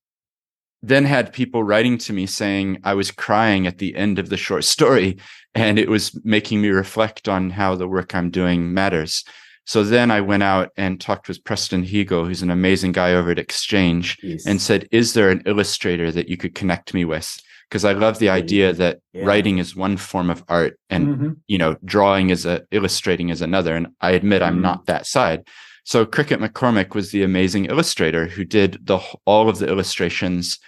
then 0.84 1.06
had 1.06 1.34
people 1.34 1.64
writing 1.64 1.98
to 1.98 2.14
me 2.14 2.28
saying 2.28 2.80
I 2.84 2.94
was 2.94 3.10
crying 3.10 3.66
at 3.66 3.80
the 3.80 3.96
end 3.96 4.20
of 4.20 4.30
the 4.30 4.38
short 4.38 4.64
story 4.64 5.18
and 5.56 5.80
it 5.80 5.90
was 5.90 6.20
making 6.24 6.62
me 6.62 6.70
reflect 6.70 7.28
on 7.28 7.50
how 7.50 7.74
the 7.76 7.88
work 7.88 8.14
I'm 8.14 8.30
doing 8.30 8.72
matters. 8.72 9.24
So 9.66 9.84
then 9.84 10.12
I 10.12 10.22
went 10.22 10.44
out 10.44 10.70
and 10.78 11.02
talked 11.02 11.28
with 11.28 11.44
Preston 11.44 11.84
Hegel, 11.84 12.26
who's 12.26 12.44
an 12.44 12.52
amazing 12.52 12.92
guy 12.92 13.14
over 13.14 13.32
at 13.32 13.40
Exchange, 13.40 14.18
Yes. 14.22 14.46
and 14.46 14.62
said, 14.62 14.88
Is 14.92 15.14
there 15.14 15.30
an 15.32 15.42
illustrator 15.46 16.12
that 16.12 16.30
you 16.30 16.38
could 16.38 16.54
connect 16.56 16.94
me 16.94 17.04
with? 17.04 17.42
Because 17.68 17.84
I 17.84 17.94
love 17.94 18.20
the 18.20 18.30
idea 18.30 18.74
that 18.74 19.00
yeah. 19.14 19.26
writing 19.26 19.58
is 19.58 19.76
one 19.76 19.98
form 19.98 20.30
of 20.30 20.44
art 20.48 20.80
and 20.92 21.08
Mhm. 21.08 21.36
you 21.48 21.58
know, 21.58 21.76
drawing 21.84 22.30
is 22.30 22.46
a 22.46 22.62
illustrating 22.72 23.30
is 23.30 23.42
another. 23.42 23.76
And 23.76 23.88
I 24.02 24.12
admit 24.12 24.44
I'm 24.44 24.60
Mhm. 24.60 24.62
not 24.62 24.86
that 24.86 25.08
side. 25.08 25.42
So 25.84 26.06
Cricket 26.06 26.40
McCormick 26.40 26.94
was 26.94 27.12
the 27.12 27.24
amazing 27.24 27.66
illustrator 27.66 28.28
who 28.28 28.44
did 28.46 28.78
the 28.84 29.00
all 29.26 29.50
of 29.50 29.58
the 29.60 29.68
illustrations 29.68 30.60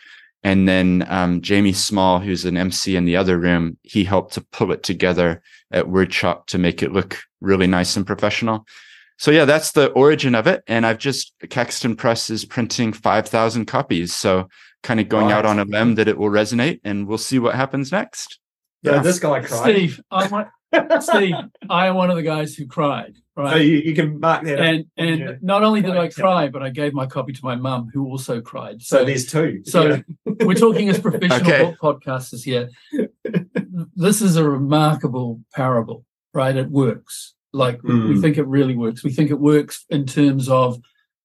And 0.44 0.68
then 0.68 1.04
um, 1.10 1.42
Jamie 1.42 1.74
Small, 1.74 2.20
who's 2.20 2.46
an 2.46 2.56
MC 2.58 2.96
in 2.96 3.06
the 3.06 3.18
other 3.18 3.40
room, 3.40 3.76
he 3.82 4.04
helped 4.04 4.34
to 4.36 4.42
pull 4.42 4.72
it 4.72 4.84
together 4.84 5.42
at 5.72 5.86
WordShop 5.88 6.46
to 6.48 6.60
make 6.60 6.84
it 6.84 6.94
look 6.94 7.20
really 7.42 7.66
nice 7.66 7.98
and 7.98 8.06
professional. 8.06 8.66
So 9.18 9.32
yeah, 9.32 9.46
that's 9.46 9.72
the 9.72 9.88
origin 9.92 10.36
of 10.36 10.48
it. 10.48 10.64
And 10.68 10.86
I've 10.86 11.00
just 11.00 11.34
Caxton 11.50 11.96
Press 11.96 12.30
is 12.30 12.46
printing 12.46 12.94
five 12.94 13.28
thousand 13.28 13.66
copies. 13.66 14.14
So 14.14 14.48
kind 14.84 15.00
of 15.00 15.10
going 15.10 15.32
out 15.32 15.46
on 15.46 15.60
a 15.60 15.66
limb 15.66 15.96
that 15.96 16.08
it 16.08 16.18
will 16.18 16.30
resonate, 16.30 16.80
and 16.84 17.08
we'll 17.08 17.18
see 17.18 17.40
what 17.40 17.56
happens 17.56 17.92
next. 17.92 18.40
Yeah, 18.84 19.00
this 19.00 19.20
guy 19.20 19.42
cried. 19.42 19.64
Steve, 19.76 20.00
I 20.12 20.28
want, 20.28 20.48
Steve, 21.02 21.34
I 21.70 21.88
am 21.88 21.96
one 21.96 22.12
of 22.12 22.16
the 22.16 22.22
guys 22.24 22.54
who 22.56 22.68
cried. 22.68 23.16
Right. 23.36 23.52
So 23.54 23.58
you, 23.58 23.78
you 23.78 23.94
can 23.96 24.20
mark 24.20 24.44
that. 24.46 24.60
up. 24.60 24.66
and 24.66 24.86
and 24.98 25.20
Yeah. 25.20 25.32
not 25.42 25.64
only 25.64 25.82
did 25.82 25.92
I 25.92 26.02
Right. 26.04 26.16
cry, 26.16 26.48
but 26.48 26.62
I 26.64 26.70
gave 26.70 26.94
my 26.94 27.06
copy 27.08 27.34
to 27.34 27.40
my 27.44 27.56
mum, 27.56 27.90
who 27.94 28.06
also 28.06 28.40
cried. 28.40 28.82
so 28.84 29.00
So, 29.00 29.06
there's 29.06 29.26
two. 29.26 29.62
so 29.66 29.88
Yeah. 29.88 30.02
we're 30.42 30.54
talking 30.56 30.90
as 30.90 31.00
professional 31.00 31.42
Okay. 31.42 31.64
book 31.80 32.02
podcasters 32.04 32.44
here. 32.44 32.70
This 33.96 34.22
is 34.22 34.38
a 34.38 34.44
remarkable 34.48 35.42
parable, 35.56 36.06
right? 36.34 36.56
It 36.56 36.70
works. 36.70 37.34
Like 37.54 37.82
we- 37.84 37.94
we 38.10 38.16
Mm. 38.16 38.22
think 38.22 38.38
it 38.38 38.48
really 38.48 38.76
works. 38.76 39.04
We 39.04 39.12
think 39.12 39.30
it 39.32 39.40
works 39.40 39.86
in 39.90 40.06
terms 40.06 40.50
of 40.50 40.80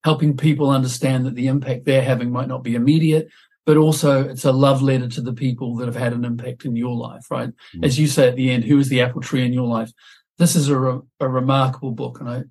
helping 0.05 0.37
people 0.37 0.71
understand 0.71 1.26
that 1.26 1.35
the 1.35 1.47
impact 1.47 1.85
they're 1.85 2.02
having 2.02 2.31
might 2.31 2.49
not 2.49 2.64
be 2.64 2.75
immediate, 2.75 3.29
but 3.67 3.76
also 3.76 4.23
it's 4.29 4.45
a 4.45 4.52
love 4.52 4.83
letter 4.83 5.09
to 5.09 5.21
the 5.21 5.33
people 5.33 5.76
that 5.76 5.87
have 5.87 5.97
had 5.97 6.12
an 6.12 6.25
impact 6.25 6.64
in 6.64 6.75
your 6.76 6.97
life, 6.97 7.31
right? 7.31 7.50
Mm. 7.76 7.85
As 7.85 7.99
you 7.99 8.07
say 8.07 8.29
at 8.29 8.37
the 8.37 8.50
end, 8.50 8.64
who 8.64 8.79
is 8.79 8.88
the 8.88 9.00
apple 9.00 9.21
tree 9.21 9.45
in 9.45 9.52
your 9.52 9.67
life? 9.67 9.93
This 10.38 10.57
is 10.57 10.69
a, 10.69 10.79
re- 10.79 11.00
a 11.21 11.29
remarkable 11.29 11.93
book, 11.93 12.21
and 12.21 12.29
I 12.29 12.43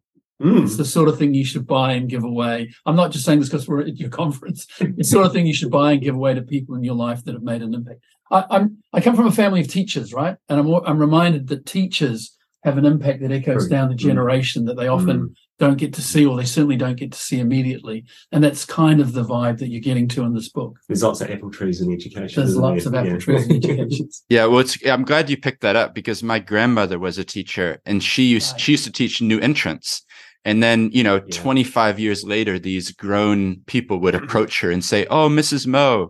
Mm. 0.42 0.63
it's 0.63 0.75
the 0.78 0.86
sort 0.86 1.08
of 1.08 1.20
thing 1.20 1.36
you 1.36 1.46
should 1.46 1.68
buy 1.68 1.92
and 1.94 2.10
give 2.10 2.24
away. 2.24 2.74
I'm 2.88 2.96
not 2.96 3.12
just 3.12 3.25
saying 3.25 3.42
this 3.42 3.50
because 3.50 3.68
we're 3.68 3.82
at 3.82 3.98
your 3.98 4.10
conference. 4.24 4.66
It's 4.80 4.98
the 4.98 5.04
sort 5.04 5.25
of 5.28 5.34
thing 5.34 5.46
you 5.46 5.54
should 5.54 5.70
buy 5.70 5.92
and 5.92 6.01
give 6.01 6.16
away 6.16 6.34
to 6.34 6.42
people 6.42 6.74
in 6.74 6.84
your 6.84 6.96
life 6.96 7.24
that 7.25 7.34
have 7.36 7.44
made 7.44 7.62
an 7.62 7.75
impact. 7.75 8.00
I, 8.32 8.46
I'm 8.50 8.78
I 8.92 9.01
come 9.01 9.16
from 9.16 9.28
a 9.28 9.32
family 9.32 9.62
of 9.62 9.68
teachers, 9.68 10.13
right? 10.13 10.38
And 10.50 10.60
I'm 10.60 10.68
I'm 10.74 10.98
reminded 10.98 11.46
that 11.50 11.68
teachers 11.68 12.36
have 12.63 12.77
an 12.77 12.86
impact 12.86 13.22
that 13.22 13.32
echoes 13.32 13.63
True. 13.63 13.70
down 13.70 13.89
the 13.89 13.96
Mm. 13.96 14.00
generation 14.00 14.65
that 14.65 14.77
they 14.77 14.88
often 14.88 15.36
don't 15.60 15.77
get 15.77 15.94
to 15.94 16.01
see, 16.01 16.25
or 16.25 16.38
they 16.38 16.46
certainly 16.46 16.75
don't 16.75 16.98
get 16.98 17.12
to 17.12 17.18
see 17.20 17.39
immediately. 17.39 18.03
And 18.32 18.44
that's 18.44 18.65
kind 18.65 19.00
of 19.00 19.13
the 19.13 19.24
vibe 19.24 19.60
that 19.60 19.70
you're 19.70 19.80
getting 19.82 20.08
to 20.10 20.24
in 20.24 20.34
this 20.34 20.50
book. 20.50 20.77
There's 20.88 21.03
lots 21.03 21.22
of 21.22 21.30
apple 21.30 21.51
trees 21.51 21.82
in 21.82 21.91
education. 21.91 22.41
There's 22.44 22.56
lots 22.56 22.84
there? 22.86 23.01
of 23.01 23.08
apple 23.08 23.20
trees 23.20 23.48
in 23.48 23.56
education. 23.63 24.10
Yeah, 24.30 24.46
well, 24.46 24.60
it's, 24.60 24.77
I'm 24.86 25.03
glad 25.03 25.30
you 25.30 25.38
picked 25.38 25.62
that 25.62 25.75
up 25.75 25.94
because 25.94 26.24
my 26.24 26.39
grandmother 26.39 26.98
was 27.00 27.18
a 27.18 27.24
teacher, 27.24 27.80
and 27.86 28.03
she 28.03 28.24
used 28.24 28.53
Right. 28.53 28.62
she 28.62 28.72
used 28.74 28.86
to 28.86 28.91
teach 28.91 29.22
new 29.22 29.39
entrants. 29.39 30.03
And 30.44 30.63
then, 30.63 30.89
you 30.91 31.03
know, 31.03 31.15
Yeah. 31.18 31.22
25 31.39 32.00
years 32.00 32.24
later, 32.24 32.58
these 32.58 32.91
grown 32.91 33.58
people 33.68 34.00
would 34.00 34.15
approach 34.24 34.62
her 34.62 34.72
and 34.72 34.84
say, 34.84 35.06
"Oh, 35.12 35.30
Mrs. 35.30 35.68
Moe, 35.68 36.10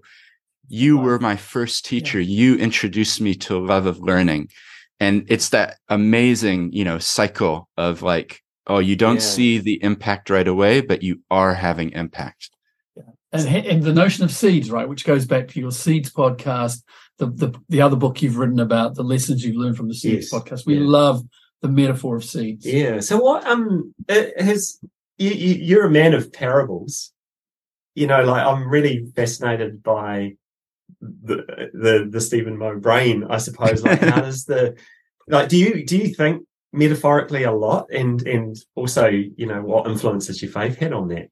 you 0.70 0.96
Wow. 0.98 1.04
were 1.04 1.20
my 1.20 1.36
first 1.36 1.84
teacher. 1.86 2.22
You 2.22 2.56
introduced 2.56 3.20
me 3.20 3.36
to 3.36 3.58
a 3.58 3.60
love 3.60 3.86
of 3.86 4.00
learning." 4.00 4.48
And 5.02 5.26
it's 5.30 5.50
that 5.50 5.78
amazing, 5.90 6.72
you 6.74 6.84
know, 6.86 7.00
cycle 7.00 7.68
of 7.76 8.04
like, 8.04 8.42
oh, 8.68 8.78
you 8.78 8.96
don't 8.96 9.16
Yeah. 9.16 9.22
see 9.22 9.58
the 9.58 9.84
impact 9.84 10.30
right 10.30 10.48
away, 10.48 10.82
but 10.82 11.02
you 11.02 11.22
are 11.32 11.56
having 11.56 11.92
impact. 11.92 12.52
and, 13.34 13.48
and 13.66 13.82
the 13.84 13.94
notion 13.94 14.24
of 14.24 14.32
seeds, 14.32 14.70
right, 14.70 14.88
which 14.88 15.04
goes 15.06 15.26
back 15.26 15.48
to 15.48 15.60
your 15.60 15.72
seeds 15.72 16.12
podcast, 16.14 16.84
the 17.18 17.26
the, 17.28 17.50
the 17.70 17.82
other 17.82 17.96
book 17.96 18.22
you've 18.22 18.38
written 18.38 18.60
about 18.60 18.94
the 18.96 19.04
lessons 19.04 19.44
you've 19.44 19.56
learned 19.56 19.78
from 19.78 19.88
the 19.88 19.96
seeds 19.96 20.32
Yes. 20.32 20.34
podcast. 20.34 20.66
We 20.68 20.76
Yeah. 20.78 20.86
love 20.88 21.24
the 21.62 21.68
metaphor 21.70 22.16
of 22.18 22.24
seeds. 22.24 22.66
Yeah. 22.66 23.00
So 23.00 23.18
what 23.18 23.46
um 23.48 23.94
it 24.08 24.40
has 24.40 24.78
you, 25.18 25.32
you 25.32 25.54
you're 25.68 25.86
a 25.86 25.90
man 25.92 26.14
of 26.14 26.32
parables. 26.32 27.12
You 27.96 28.06
know, 28.08 28.24
like 28.24 28.46
I'm 28.46 28.68
really 28.70 29.06
fascinated 29.16 29.82
by 29.82 30.36
the 31.02 31.70
the 31.74 32.08
the 32.10 32.22
Steven 32.22 32.58
Moe 32.58 32.78
brain, 32.80 33.26
I 33.30 33.38
suppose. 33.38 33.84
Like 33.84 34.00
how 34.02 34.22
does 34.22 34.46
the 34.46 34.76
like 35.28 35.50
do 35.50 35.58
you 35.58 35.86
do 35.86 35.98
you 35.98 36.14
think 36.14 36.46
metaphorically 36.74 37.44
a 37.44 37.52
lot 37.52 37.88
and 37.92 38.22
and 38.28 38.56
also, 38.76 39.08
you 39.08 39.46
know, 39.46 39.62
what 39.62 39.88
influence 39.88 40.28
has 40.28 40.42
your 40.42 40.52
faith 40.52 40.78
had 40.78 40.94
on 40.94 41.08
that? 41.10 41.30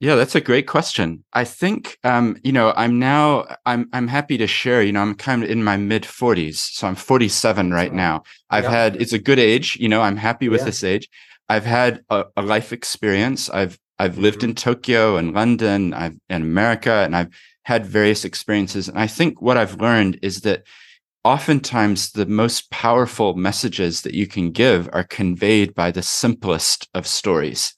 Yeah, 0.00 0.16
that's 0.16 0.34
a 0.34 0.40
great 0.40 0.66
question. 0.66 1.22
I 1.32 1.44
think 1.44 1.96
um, 2.02 2.36
you 2.42 2.52
know, 2.52 2.72
I'm 2.76 2.98
now 2.98 3.46
I'm 3.66 3.88
I'm 3.92 4.08
happy 4.08 4.36
to 4.38 4.46
share, 4.46 4.82
you 4.82 4.92
know, 4.92 5.00
I'm 5.02 5.14
kind 5.14 5.44
of 5.44 5.50
in 5.50 5.62
my 5.62 5.76
mid 5.76 6.02
40s. 6.02 6.56
So 6.56 6.86
I'm 6.88 6.96
47 6.96 7.70
right 7.70 7.82
Right. 7.82 7.92
now. 7.92 8.22
I've 8.50 8.64
Yeah. 8.64 8.70
had 8.70 8.96
it's 9.00 9.12
a 9.12 9.18
good 9.18 9.38
age, 9.38 9.76
you 9.80 9.88
know, 9.88 10.00
I'm 10.02 10.16
happy 10.16 10.48
with 10.48 10.60
Yeah. 10.60 10.66
this 10.66 10.82
age. 10.84 11.08
I've 11.48 11.64
had 11.64 12.02
a, 12.08 12.24
a 12.36 12.42
life 12.42 12.72
experience. 12.72 13.50
I've 13.50 13.78
I've 14.02 14.18
lived 14.18 14.40
Mm-hmm. 14.40 14.50
in 14.50 14.54
Tokyo 14.68 15.16
and 15.16 15.32
London, 15.40 15.80
I've 16.02 16.16
in 16.28 16.42
America 16.42 16.92
and 17.04 17.14
I've 17.18 17.30
had 17.72 17.86
various 17.86 18.24
experiences. 18.24 18.88
And 18.88 18.98
I 18.98 19.06
think 19.18 19.40
what 19.46 19.56
I've 19.60 19.80
learned 19.80 20.18
is 20.22 20.40
that 20.40 20.64
oftentimes 21.24 22.10
the 22.12 22.26
most 22.26 22.70
powerful 22.70 23.34
messages 23.36 24.02
that 24.02 24.14
you 24.14 24.26
can 24.26 24.50
give 24.50 24.88
are 24.92 25.04
conveyed 25.04 25.72
by 25.74 25.90
the 25.92 26.02
simplest 26.02 26.88
of 26.94 27.06
stories. 27.06 27.74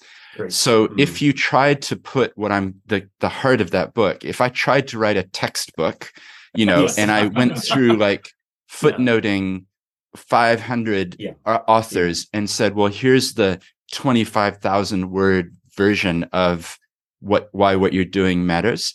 So 0.49 0.89
Mm. 0.89 1.01
if 1.07 1.23
you 1.23 1.33
tried 1.33 1.79
to 1.89 1.95
put 1.97 2.33
what 2.37 2.51
I'm 2.57 2.69
the 2.87 3.01
the 3.21 3.29
heart 3.29 3.61
of 3.61 3.71
that 3.73 3.93
book, 3.95 4.25
if 4.25 4.41
I 4.41 4.49
tried 4.49 4.89
to 4.89 4.99
write 4.99 5.19
a 5.19 5.29
textbook, 5.43 6.11
you 6.61 6.67
know, 6.67 6.83
Yes. 6.83 6.99
and 6.99 7.11
I 7.11 7.27
went 7.41 7.55
through 7.67 7.93
like 8.09 8.25
footnoting 8.81 9.67
500 10.17 11.17
Yeah. 11.19 11.33
au- 11.47 11.65
authors 11.77 12.27
and 12.33 12.49
said, 12.51 12.75
well, 12.75 12.91
here's 13.03 13.35
the 13.35 13.61
25,000 13.93 15.11
word 15.11 15.55
version 15.77 16.25
of 16.33 16.79
what 17.21 17.49
why 17.53 17.77
what 17.77 17.93
you're 17.93 18.05
doing 18.05 18.47
matters. 18.47 18.95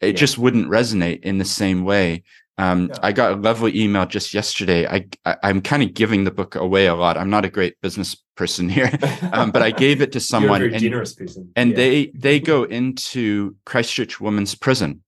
It 0.00 0.14
Yeah. 0.14 0.20
just 0.20 0.38
wouldn't 0.38 0.68
resonate 0.68 1.20
in 1.22 1.38
the 1.38 1.44
same 1.44 1.84
way. 1.84 2.22
Um, 2.58 2.88
Yeah. 2.88 2.96
I 3.02 3.12
got 3.12 3.32
a 3.32 3.36
lovely 3.36 3.78
email 3.80 4.04
just 4.06 4.34
yesterday. 4.34 4.86
I, 4.86 5.06
I 5.24 5.36
I'm 5.42 5.60
kind 5.62 5.82
of 5.82 5.94
giving 5.94 6.24
the 6.24 6.30
book 6.30 6.54
away 6.54 6.86
a 6.86 6.94
lot. 6.94 7.16
I'm 7.16 7.30
not 7.30 7.44
a 7.44 7.50
great 7.50 7.74
business 7.80 8.16
person 8.36 8.68
here, 8.68 8.90
um, 9.32 9.50
but 9.50 9.62
I 9.62 9.70
gave 9.70 10.00
it 10.02 10.12
to 10.12 10.20
someone, 10.20 10.60
You're 10.60 10.68
a 10.68 10.70
very 10.70 10.74
and, 10.74 10.82
generous 10.82 11.14
person. 11.14 11.52
and 11.56 11.70
Yeah. 11.70 11.76
they 11.76 12.06
they 12.14 12.40
go 12.40 12.64
into 12.64 13.56
Christchurch 13.66 14.20
Women's 14.20 14.54
Prison, 14.54 15.02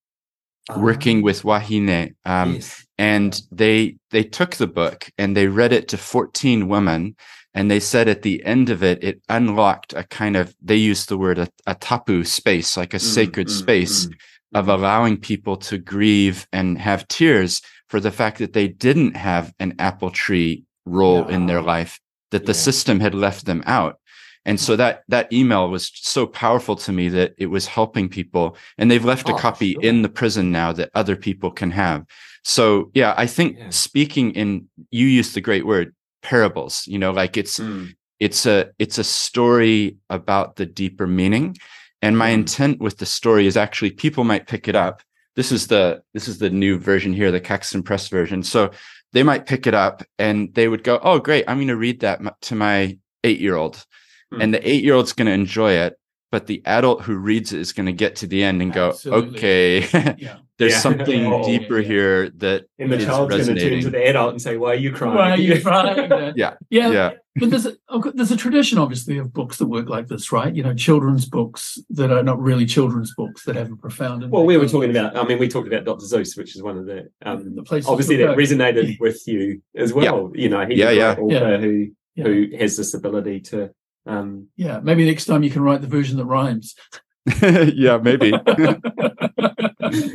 working 0.76 1.22
with 1.22 1.42
Wahine, 1.44 2.14
um, 2.24 2.54
yes. 2.54 2.86
and 2.98 3.40
they 3.50 3.96
they 4.10 4.22
took 4.24 4.56
the 4.56 4.66
book 4.66 5.10
and 5.18 5.36
they 5.36 5.46
read 5.48 5.72
it 5.72 5.88
to 5.88 5.98
14 5.98 6.68
women, 6.68 7.16
and 7.54 7.70
they 7.70 7.80
said 7.80 8.08
at 8.08 8.22
the 8.22 8.44
end 8.44 8.70
of 8.70 8.82
it, 8.82 9.02
it 9.04 9.22
unlocked 9.28 9.92
a 9.94 10.04
kind 10.04 10.36
of 10.36 10.54
they 10.62 10.76
used 10.76 11.08
the 11.08 11.18
word 11.18 11.38
a, 11.38 11.48
a 11.66 11.74
tapu 11.74 12.24
space, 12.24 12.76
like 12.76 12.94
a 12.94 12.98
Mm, 12.98 13.00
sacred 13.00 13.48
mm, 13.48 13.50
space 13.50 14.06
mm. 14.06 14.14
of 14.54 14.68
allowing 14.68 15.16
people 15.18 15.56
to 15.56 15.78
grieve 15.78 16.46
and 16.52 16.78
have 16.78 17.06
tears 17.08 17.60
for 17.88 18.00
the 18.00 18.10
fact 18.10 18.38
that 18.38 18.52
they 18.52 18.68
didn't 18.68 19.16
have 19.16 19.52
an 19.58 19.74
apple 19.78 20.10
tree 20.10 20.64
role 20.84 21.26
in 21.28 21.46
their 21.46 21.62
life 21.62 22.00
that 22.30 22.46
the 22.46 22.54
system 22.54 23.00
had 23.00 23.14
left 23.14 23.44
them 23.44 23.62
out 23.66 23.98
and 24.44 24.58
so 24.58 24.74
that 24.74 25.02
that 25.08 25.32
email 25.32 25.68
was 25.70 25.90
so 25.94 26.26
powerful 26.26 26.74
to 26.74 26.90
me 26.92 27.08
that 27.08 27.34
it 27.38 27.46
was 27.46 27.66
helping 27.66 28.08
people 28.08 28.56
and 28.78 28.90
they've 28.90 29.04
left 29.04 29.28
a 29.28 29.34
Oh, 29.34 29.36
copy 29.36 29.72
sure. 29.72 29.82
in 29.82 30.02
the 30.02 30.08
prison 30.08 30.50
now 30.50 30.72
that 30.72 30.90
other 30.94 31.14
people 31.16 31.50
can 31.50 31.70
have 31.70 32.04
so 32.42 32.90
yeah 32.94 33.14
i 33.16 33.26
think 33.26 33.58
Yeah. 33.58 33.68
speaking 33.70 34.32
in 34.32 34.68
you 34.90 35.06
used 35.06 35.34
the 35.34 35.40
great 35.40 35.66
word 35.66 35.94
parables 36.22 36.84
you 36.86 36.98
know 36.98 37.10
like 37.10 37.36
it's 37.36 37.58
Mm. 37.58 37.94
it's 38.20 38.46
a 38.46 38.70
it's 38.78 38.98
a 38.98 39.04
story 39.04 39.96
about 40.08 40.56
the 40.56 40.66
deeper 40.66 41.06
meaning 41.06 41.56
and 42.00 42.16
my 42.16 42.30
Mm. 42.30 42.34
intent 42.34 42.80
with 42.80 42.98
the 42.98 43.06
story 43.06 43.46
is 43.46 43.56
actually 43.56 43.90
people 43.90 44.24
might 44.24 44.46
pick 44.46 44.68
it 44.68 44.76
up 44.76 45.02
this 45.36 45.50
is 45.52 45.66
the 45.66 46.02
this 46.14 46.28
is 46.28 46.38
the 46.38 46.50
new 46.50 46.78
version 46.78 47.12
here 47.12 47.30
the 47.30 47.40
caxton 47.40 47.82
press 47.82 48.08
version 48.08 48.42
so 48.42 48.70
they 49.12 49.22
might 49.22 49.46
pick 49.46 49.66
it 49.66 49.74
up 49.74 50.02
and 50.18 50.54
they 50.54 50.68
would 50.68 50.84
go 50.84 50.98
oh 51.02 51.18
great 51.18 51.44
i'm 51.48 51.58
going 51.58 51.68
to 51.68 51.76
read 51.76 52.00
that 52.00 52.20
to 52.40 52.54
my 52.54 52.96
eight 53.24 53.40
year 53.40 53.56
old 53.56 53.84
Mm. 54.32 54.42
and 54.42 54.54
the 54.54 54.66
eight 54.70 54.82
year 54.82 54.94
old's 54.94 55.12
going 55.12 55.26
to 55.26 55.32
enjoy 55.32 55.72
it 55.72 55.98
but 56.30 56.46
the 56.46 56.62
adult 56.64 57.02
who 57.02 57.16
reads 57.16 57.52
it 57.52 57.60
is 57.60 57.74
going 57.74 57.84
to 57.84 57.92
get 57.92 58.16
to 58.16 58.26
the 58.26 58.42
end 58.42 58.62
and 58.62 58.72
go 58.72 58.88
Absolutely. 58.88 59.36
okay 59.38 60.14
Yeah. 60.26 60.38
There's 60.62 60.74
Yeah. 60.74 60.78
something 60.78 61.26
Oh, 61.26 61.44
deeper 61.52 61.80
yeah. 61.80 61.88
here 61.88 62.30
that 62.36 62.66
And 62.78 62.92
the 62.92 62.96
is 62.98 63.04
child's 63.04 63.34
going 63.34 63.56
to 63.56 63.60
turn 63.70 63.80
to 63.82 63.90
the 63.90 64.06
adult 64.08 64.30
and 64.30 64.40
say, 64.40 64.56
"Why 64.56 64.70
are 64.70 64.74
you 64.76 64.92
crying?" 64.92 65.16
Why 65.16 65.30
are 65.32 65.36
you 65.36 65.60
crying? 65.68 66.34
Yeah. 66.36 66.54
yeah, 66.70 66.90
yeah 66.90 67.10
But 67.34 67.50
there's 67.50 67.66
a, 67.66 67.72
okay, 67.90 68.10
there's 68.14 68.30
a 68.30 68.36
tradition, 68.36 68.78
obviously, 68.78 69.18
of 69.18 69.32
books 69.32 69.56
that 69.58 69.66
work 69.66 69.88
like 69.88 70.06
this, 70.06 70.30
right? 70.30 70.54
You 70.54 70.62
know, 70.62 70.72
children's 70.72 71.26
books 71.26 71.78
that 71.90 72.12
are 72.12 72.22
not 72.22 72.38
really 72.40 72.64
children's 72.64 73.12
books 73.16 73.44
that 73.46 73.56
have 73.56 73.72
a 73.72 73.76
profound. 73.76 74.30
Well, 74.30 74.44
we 74.44 74.56
were 74.56 74.68
talking 74.68 74.90
about. 74.90 75.16
I 75.16 75.24
mean, 75.24 75.38
we 75.40 75.48
talked 75.48 75.66
about 75.66 75.84
Dr. 75.84 76.04
Seuss, 76.06 76.36
which 76.38 76.54
is 76.54 76.62
one 76.62 76.78
of 76.78 76.86
the. 76.86 77.08
Um, 77.24 77.56
the 77.56 77.64
places 77.64 77.88
obviously, 77.90 78.16
that 78.18 78.26
go. 78.26 78.36
resonated 78.36 79.00
with 79.00 79.26
you 79.26 79.60
as 79.74 79.92
well. 79.92 80.30
You 80.34 80.48
know, 80.48 80.64
he's 80.64 80.78
Yeah, 80.78 80.90
a 80.90 80.94
yeah. 80.94 81.14
great 81.16 81.24
author 81.36 81.58
who 81.58 81.88
Yeah. 82.14 82.24
who 82.24 82.46
has 82.58 82.76
this 82.76 82.94
ability 82.94 83.40
to. 83.50 83.70
Um, 84.06 84.48
Yeah, 84.56 84.80
maybe 84.82 85.04
next 85.06 85.24
time 85.26 85.42
you 85.42 85.50
can 85.50 85.62
write 85.62 85.80
the 85.80 85.86
version 85.98 86.16
that 86.18 86.26
rhymes. 86.26 86.74
yeah 87.74 87.98
maybe 87.98 88.32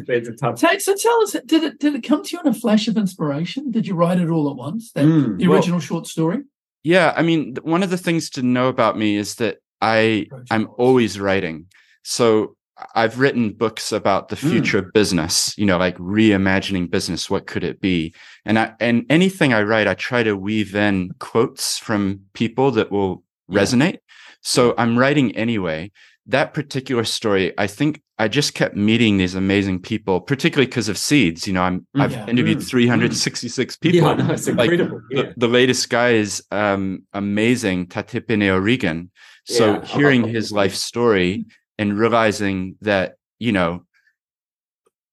that's 0.05 0.27
a 0.27 0.33
tough. 0.39 0.59
So, 0.59 0.77
so 0.79 0.95
tell 0.95 1.21
us, 1.23 1.35
did 1.45 1.63
it 1.63 1.79
did 1.79 1.95
it 1.95 2.01
come 2.03 2.23
to 2.23 2.35
you 2.35 2.41
in 2.41 2.47
a 2.47 2.53
flash 2.53 2.87
of 2.87 2.97
inspiration? 2.97 3.71
Did 3.71 3.87
you 3.87 3.95
write 3.95 4.19
it 4.19 4.29
all 4.29 4.49
at 4.49 4.55
once? 4.55 4.91
That, 4.93 5.05
Mm, 5.05 5.37
the 5.39 5.47
well- 5.47 5.57
original 5.57 5.79
short 5.79 6.07
story? 6.07 6.39
Yeah, 6.83 7.13
I 7.17 7.21
mean, 7.21 7.55
one 7.63 7.83
of 7.83 7.89
the 7.89 7.97
things 7.97 8.29
to 8.31 8.41
know 8.41 8.67
about 8.69 8.97
me 8.97 9.15
is 9.17 9.35
that 9.35 9.57
I 9.81 10.27
I'm 10.51 10.69
always 10.77 11.19
writing. 11.19 11.65
So 12.03 12.55
I've 12.95 13.19
written 13.19 13.53
books 13.53 13.91
about 13.91 14.29
the 14.29 14.35
future 14.35 14.77
of 14.77 14.93
business, 14.93 15.53
you 15.57 15.65
know, 15.65 15.77
like 15.77 15.97
reimagining 15.97 16.89
business. 16.91 17.29
What 17.29 17.47
could 17.47 17.63
it 17.63 17.81
be? 17.81 18.13
And 18.45 18.59
I, 18.59 18.73
and 18.79 19.03
anything 19.09 19.51
I 19.53 19.63
write, 19.63 19.87
I 19.87 19.95
try 19.95 20.21
to 20.23 20.35
weave 20.37 20.75
in 20.75 21.11
quotes 21.19 21.77
from 21.79 22.21
people 22.33 22.69
that 22.71 22.91
will 22.91 23.23
Yeah. 23.49 23.61
resonate. 23.61 23.97
So 24.41 24.73
I'm 24.77 24.97
writing 24.97 25.35
anyway. 25.35 25.91
That 26.29 26.53
particular 26.53 27.05
story, 27.05 27.53
I 27.57 27.67
think 27.67 28.01
I 28.19 28.27
just 28.27 28.53
kept 28.53 28.75
meeting 28.75 29.17
these 29.17 29.35
amazing 29.35 29.79
people, 29.81 30.19
particularly 30.19 30.65
because 30.67 30.89
of 30.89 30.97
seeds. 30.97 31.47
You 31.47 31.53
know, 31.53 31.61
I'm 31.61 31.87
I've 31.95 32.11
Yeah. 32.11 32.27
interviewed 32.27 32.57
Mm. 32.59 32.67
366 32.69 33.77
people. 33.77 33.99
Yeah, 33.99 34.13
know, 34.15 34.33
it's 34.33 34.47
Like, 34.47 34.69
incredible. 34.71 35.01
yeah. 35.09 35.21
The, 35.23 35.33
the 35.37 35.47
latest 35.47 35.89
guy 35.89 36.11
is 36.13 36.43
um, 36.51 37.03
amazing, 37.13 37.87
Tā 37.87 38.03
Tipene 38.05 38.49
O'Regan. 38.49 39.11
So 39.45 39.73
Yeah. 39.75 39.85
hearing 39.95 40.27
his 40.27 40.51
life 40.51 40.75
story 40.75 41.45
and 41.77 41.97
realizing 41.97 42.75
that, 42.81 43.15
you 43.39 43.51
know, 43.53 43.83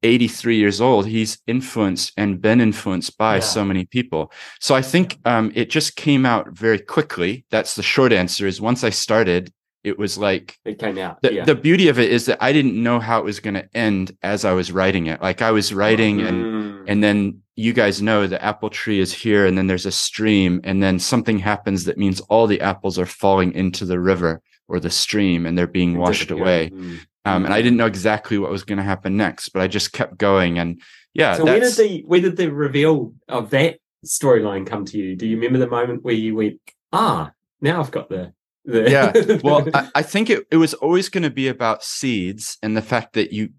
83 0.03 0.57
years 0.57 0.81
old, 0.81 1.07
he's 1.07 1.39
influenced 1.47 2.13
and 2.17 2.41
been 2.41 2.61
influenced 2.61 3.17
by 3.17 3.39
so 3.41 3.65
many 3.65 3.87
people. 3.87 4.31
So 4.61 4.75
I 4.75 4.83
think 4.83 5.19
um, 5.25 5.51
it 5.55 5.71
just 5.71 5.97
came 5.97 6.27
out 6.27 6.51
very 6.51 6.79
quickly. 6.79 7.45
That's 7.51 7.75
the 7.75 7.83
short 7.83 8.13
answer 8.13 8.47
is 8.47 8.61
once 8.61 8.85
I 8.85 8.91
started, 8.91 9.51
it 9.85 9.99
was 9.99 10.17
like 10.19 10.59
It 10.65 10.79
came 10.79 10.99
out. 10.99 11.21
the, 11.23 11.33
yeah. 11.35 11.45
the 11.45 11.55
beauty 11.55 11.89
of 11.89 11.99
it 11.99 12.11
is 12.11 12.27
that 12.27 12.39
I 12.43 12.53
didn't 12.53 12.81
know 12.83 12.99
how 12.99 13.19
it 13.21 13.25
was 13.25 13.39
going 13.41 13.55
to 13.55 13.69
end 13.77 14.17
as 14.23 14.45
I 14.45 14.53
was 14.53 14.73
writing 14.73 15.07
it. 15.07 15.21
Like 15.23 15.43
I 15.43 15.51
was 15.53 15.73
writing 15.75 16.21
and 16.23 16.39
Mm. 16.45 16.85
and 16.89 17.03
then 17.05 17.41
you 17.57 17.73
guys 17.73 18.03
know 18.03 18.27
the 18.27 18.43
apple 18.45 18.69
tree 18.71 18.99
is 18.99 19.13
here 19.13 19.47
and 19.47 19.57
then 19.57 19.67
there's 19.69 19.87
a 19.87 19.93
stream 19.93 20.61
and 20.65 20.83
then 20.83 20.99
something 20.99 21.39
happens 21.39 21.85
that 21.85 21.97
means 21.99 22.21
all 22.23 22.47
the 22.49 22.61
apples 22.61 22.99
are 22.99 23.07
falling 23.07 23.53
into 23.53 23.85
the 23.85 24.01
river 24.01 24.43
or 24.69 24.81
the 24.81 24.91
stream 24.91 25.47
and 25.47 25.57
they're 25.57 25.67
being 25.81 25.97
washed 25.97 26.31
away 26.33 26.71
Mm. 26.71 26.99
um, 27.27 27.45
and 27.45 27.55
i 27.55 27.63
didn't 27.63 27.79
know 27.79 27.87
exactly 27.87 28.39
what 28.39 28.51
was 28.51 28.65
going 28.65 28.79
to 28.79 28.83
happen 28.93 29.17
next 29.17 29.51
but 29.51 29.63
i 29.63 29.69
just 29.69 29.93
kept 29.93 30.19
going 30.19 30.59
and 30.59 30.81
yeah 31.15 31.37
So 31.37 31.45
where 31.45 31.61
did 31.61 31.75
the 31.75 32.03
where 32.07 32.21
did 32.21 32.37
the 32.37 32.51
reveal 32.53 33.15
of 33.29 33.51
that 33.51 33.79
storyline 34.05 34.67
come 34.67 34.85
to 34.87 34.99
you? 34.99 35.17
Do 35.17 35.27
you 35.27 35.37
remember 35.37 35.59
the 35.59 35.71
moment 35.79 36.05
where 36.05 36.13
you 36.15 36.35
went, 36.35 36.61
ah, 36.93 37.31
now 37.61 37.81
I've 37.81 37.91
got 37.91 38.09
the 38.11 38.33
yeah 38.67 39.13
well 39.43 39.69
I, 39.75 39.91
I 39.97 40.03
think 40.03 40.31
it, 40.31 40.47
it 40.51 40.57
was 40.57 40.75
always 40.75 41.09
going 41.09 41.23
to 41.25 41.31
be 41.31 41.49
about 41.49 41.83
seeds 41.85 42.57
and 42.63 42.77
the 42.77 42.83
fact 42.83 43.13
that 43.15 43.33
you 43.33 43.51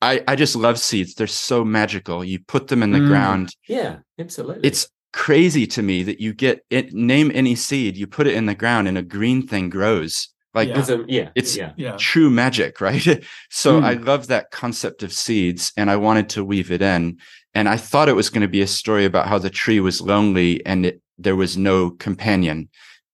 I, 0.00 0.22
I 0.26 0.36
just 0.36 0.56
love 0.56 0.78
seeds 0.78 1.14
they're 1.14 1.26
so 1.26 1.64
magical 1.64 2.24
you 2.24 2.38
put 2.40 2.68
them 2.68 2.82
in 2.82 2.92
the 2.92 2.98
Mm. 2.98 3.08
ground 3.08 3.56
yeah, 3.68 3.98
absolutely. 4.18 4.66
it's 4.68 4.88
crazy 5.12 5.66
to 5.66 5.82
me 5.82 6.02
that 6.02 6.20
you 6.20 6.32
get 6.32 6.64
it 6.70 6.92
name 6.92 7.30
any 7.34 7.54
seed 7.54 7.96
you 7.96 8.06
put 8.06 8.26
it 8.26 8.34
in 8.34 8.46
the 8.46 8.54
ground 8.54 8.88
and 8.88 8.98
a 8.98 9.02
green 9.02 9.46
thing 9.46 9.70
grows 9.70 10.28
like 10.54 10.68
Yeah. 10.68 10.78
It's 10.80 10.88
a- 10.90 11.04
yeah, 11.08 11.28
It's- 11.34 11.56
yeah. 11.56 11.72
Yeah. 11.78 11.96
true 11.98 12.28
magic, 12.28 12.78
right? 12.82 13.24
so 13.50 13.80
Mm. 13.80 13.84
I 13.84 13.92
love 13.94 14.26
that 14.26 14.50
concept 14.50 15.02
of 15.02 15.10
seeds 15.12 15.72
and 15.78 15.90
I 15.90 15.96
wanted 15.96 16.28
to 16.30 16.44
weave 16.44 16.70
it 16.70 16.82
in. 16.82 17.16
And 17.54 17.68
I 17.70 17.78
thought 17.78 18.10
it 18.10 18.16
was 18.16 18.28
going 18.28 18.42
to 18.42 18.48
be 18.48 18.60
a 18.60 18.66
story 18.66 19.06
about 19.06 19.28
how 19.28 19.38
the 19.38 19.48
tree 19.48 19.80
was 19.80 20.02
lonely 20.02 20.60
and 20.66 20.84
it, 20.84 21.00
there 21.16 21.36
was 21.36 21.56
no 21.56 21.90
companion. 21.92 22.68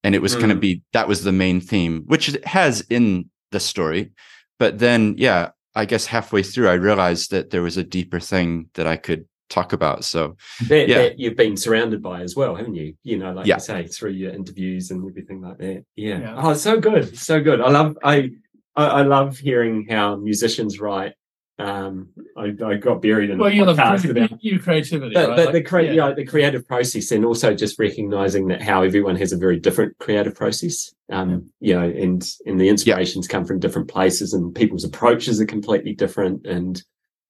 And 0.04 0.14
it 0.14 0.22
was 0.22 0.34
going 0.34 0.48
to 0.50 0.54
Mm. 0.54 0.60
be 0.60 0.82
that 0.92 1.08
was 1.08 1.24
the 1.24 1.32
main 1.32 1.60
theme, 1.60 2.02
which 2.06 2.28
it 2.28 2.44
has 2.46 2.82
in 2.88 3.30
the 3.50 3.60
story. 3.60 4.12
But 4.58 4.78
then, 4.78 5.14
yeah, 5.18 5.50
I 5.74 5.84
guess 5.84 6.06
halfway 6.06 6.42
through, 6.42 6.68
I 6.68 6.74
realized 6.74 7.30
that 7.30 7.50
there 7.50 7.62
was 7.62 7.76
a 7.76 7.84
deeper 7.84 8.20
thing 8.20 8.68
that 8.74 8.86
I 8.86 8.96
could 8.96 9.26
talk 9.50 9.72
about. 9.72 10.04
So, 10.04 10.36
That, 10.68 10.88
Yeah. 10.88 10.98
that 10.98 11.18
you've 11.18 11.36
been 11.36 11.56
surrounded 11.56 12.02
by 12.02 12.20
as 12.22 12.36
well, 12.36 12.54
haven't 12.54 12.74
you? 12.74 12.94
You 13.02 13.18
know, 13.18 13.32
like 13.32 13.46
Yeah. 13.46 13.56
you 13.56 13.60
say, 13.60 13.86
through 13.86 14.10
your 14.12 14.32
interviews 14.32 14.90
and 14.90 15.08
everything 15.08 15.40
like 15.40 15.58
that. 15.58 15.84
Yeah. 15.96 16.20
Yeah. 16.20 16.34
Oh, 16.36 16.54
so 16.54 16.78
good, 16.80 17.16
so 17.16 17.40
good. 17.40 17.60
I 17.60 17.70
love 17.70 17.96
I 18.04 18.30
I, 18.76 18.86
I 18.86 19.02
love 19.02 19.38
hearing 19.38 19.86
how 19.88 20.16
musicians 20.16 20.78
write. 20.78 21.14
Um, 21.60 22.10
I, 22.36 22.54
I 22.64 22.74
got 22.76 23.02
buried 23.02 23.30
in 23.30 23.38
Well, 23.38 23.50
a 23.50 23.52
you 23.52 23.64
podcast 23.64 24.02
creativity, 24.02 24.20
about 24.26 24.44
you 24.44 24.58
creativity, 24.60 25.14
but, 25.14 25.28
right? 25.28 25.36
but 25.36 25.44
Like, 25.46 25.54
the 25.54 25.62
crea- 25.62 25.86
yeah. 25.86 26.08
yeah, 26.08 26.12
the 26.14 26.24
creative 26.24 26.66
process 26.68 27.10
and 27.10 27.24
also 27.24 27.52
just 27.52 27.78
recognizing 27.80 28.46
that 28.48 28.62
how 28.62 28.82
everyone 28.82 29.16
has 29.16 29.32
a 29.32 29.36
very 29.36 29.58
different 29.58 29.98
creative 29.98 30.34
process 30.36 30.94
um 31.10 31.50
you 31.58 31.74
know 31.74 31.82
and 31.82 32.30
and 32.46 32.60
the 32.60 32.68
inspirations 32.68 33.26
come 33.26 33.44
from 33.44 33.58
different 33.58 33.88
places 33.88 34.34
and 34.34 34.54
people's 34.54 34.84
approaches 34.84 35.40
are 35.40 35.46
completely 35.46 35.94
different 35.94 36.46
and 36.46 36.82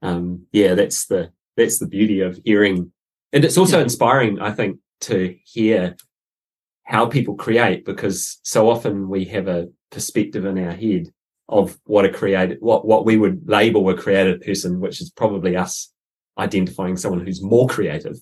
um 0.03 0.45
yeah 0.53 0.75
that's 0.75 1.07
the 1.07 1.31
that's 1.57 1.79
the 1.79 1.87
beauty 1.87 2.21
of 2.21 2.39
hearing 2.45 2.93
and 3.33 3.45
it's 3.47 3.57
also 3.57 3.79
Yeah. 3.79 3.85
inspiring 3.85 4.41
i 4.41 4.51
think 4.51 4.79
to 5.03 5.37
hear 5.45 5.97
how 6.85 7.07
people 7.07 7.35
create 7.35 7.85
because 7.85 8.41
so 8.43 8.69
often 8.69 9.09
we 9.09 9.25
have 9.27 9.47
a 9.49 9.69
perspective 9.91 10.45
in 10.45 10.59
our 10.59 10.73
head 10.73 11.05
of 11.49 11.79
what 11.85 12.05
a 12.05 12.11
creative 12.11 12.59
what 12.61 12.87
what 12.87 13.05
we 13.07 13.17
would 13.17 13.49
label 13.49 13.89
a 13.89 13.97
creative 13.97 14.41
person 14.43 14.81
which 14.81 15.01
is 15.01 15.11
probably 15.11 15.57
us 15.57 15.91
identifying 16.39 16.97
someone 16.97 17.25
who's 17.25 17.43
more 17.43 17.67
creative 17.69 18.17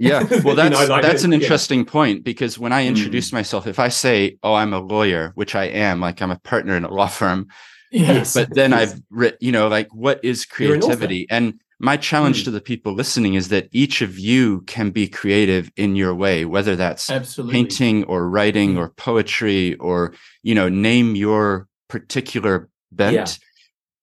yeah, 0.00 0.24
well, 0.44 0.56
You 0.56 0.70
know, 0.70 0.78
that's 0.78 0.88
like, 0.90 1.02
that's 1.02 1.22
an 1.22 1.30
yeah. 1.30 1.38
interesting 1.38 1.84
point 1.84 2.24
because 2.24 2.58
when 2.58 2.72
I 2.72 2.82
Mm. 2.82 2.88
introduce 2.88 3.32
myself, 3.32 3.68
if 3.68 3.78
I 3.78 3.86
say, 3.90 4.38
"Oh, 4.42 4.52
I'm 4.54 4.74
a 4.74 4.80
lawyer," 4.80 5.30
which 5.36 5.54
I 5.54 5.66
am, 5.66 6.00
like 6.00 6.20
I'm 6.20 6.32
a 6.32 6.38
partner 6.40 6.76
in 6.76 6.82
a 6.82 6.92
law 6.92 7.06
firm, 7.06 7.46
yes. 7.92 8.34
but 8.34 8.52
then 8.54 8.72
Yes. 8.72 8.90
I've 8.92 9.00
written, 9.10 9.38
you 9.40 9.52
know, 9.52 9.68
like 9.68 9.88
what 9.94 10.18
is 10.24 10.40
an 10.42 10.46
creativity? 10.50 11.28
And 11.30 11.60
my 11.78 11.96
challenge 11.96 12.40
Mm. 12.40 12.44
to 12.46 12.50
the 12.50 12.60
people 12.60 12.92
listening 12.92 13.34
is 13.34 13.50
that 13.50 13.68
each 13.70 14.02
of 14.02 14.18
you 14.18 14.62
can 14.62 14.90
be 14.90 15.06
creative 15.06 15.70
in 15.76 15.94
your 15.94 16.12
way, 16.12 16.44
whether 16.44 16.74
that's 16.74 17.08
Absolutely. 17.08 17.52
painting 17.54 18.02
or 18.04 18.28
writing 18.28 18.74
Mm. 18.74 18.78
or 18.78 18.88
poetry 18.96 19.76
or, 19.76 20.12
you 20.42 20.56
know, 20.56 20.68
name 20.68 21.14
your 21.14 21.68
particular 21.98 22.68
bent. 22.90 23.14
Yeah. 23.14 23.26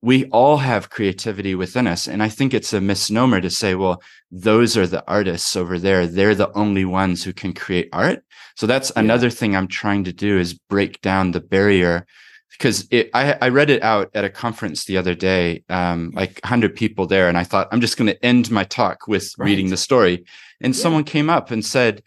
We 0.01 0.25
all 0.31 0.57
have 0.57 0.89
creativity 0.89 1.53
within 1.55 1.85
us. 1.87 2.07
And 2.07 2.23
I 2.23 2.29
think 2.29 2.53
it's 2.53 2.73
a 2.73 2.81
misnomer 2.81 3.39
to 3.41 3.49
say, 3.51 3.75
well, 3.75 4.01
those 4.31 4.75
are 4.77 4.87
the 4.87 5.03
artists 5.07 5.55
over 5.55 5.77
there. 5.77 6.07
They're 6.07 6.33
the 6.43 6.51
only 6.53 6.85
ones 6.85 7.23
who 7.23 7.33
can 7.33 7.53
create 7.53 7.89
art. 7.93 8.23
So 8.55 8.65
that's 8.65 8.91
Yeah. 8.95 9.01
another 9.03 9.29
thing 9.29 9.55
I'm 9.55 9.67
trying 9.67 10.03
to 10.05 10.13
do 10.13 10.39
is 10.39 10.53
break 10.69 11.01
down 11.01 11.31
the 11.31 11.39
barrier 11.41 12.05
because 12.51 12.87
it, 12.91 13.09
I, 13.13 13.37
I 13.41 13.49
read 13.49 13.69
it 13.69 13.83
out 13.83 14.09
at 14.15 14.23
a 14.25 14.29
conference 14.29 14.85
the 14.85 14.97
other 14.97 15.13
day, 15.15 15.63
um, 15.69 16.11
like 16.15 16.39
100 16.43 16.75
people 16.75 17.05
there. 17.07 17.27
And 17.29 17.37
I 17.37 17.43
thought, 17.43 17.67
I'm 17.71 17.81
just 17.81 17.97
going 17.97 18.11
to 18.11 18.25
end 18.25 18.49
my 18.49 18.63
talk 18.63 19.07
with 19.07 19.33
Right. 19.37 19.47
reading 19.47 19.69
the 19.69 19.77
story. 19.77 20.23
And 20.61 20.73
Yeah. 20.73 20.81
someone 20.81 21.03
came 21.03 21.29
up 21.29 21.51
and 21.51 21.63
said, 21.63 22.01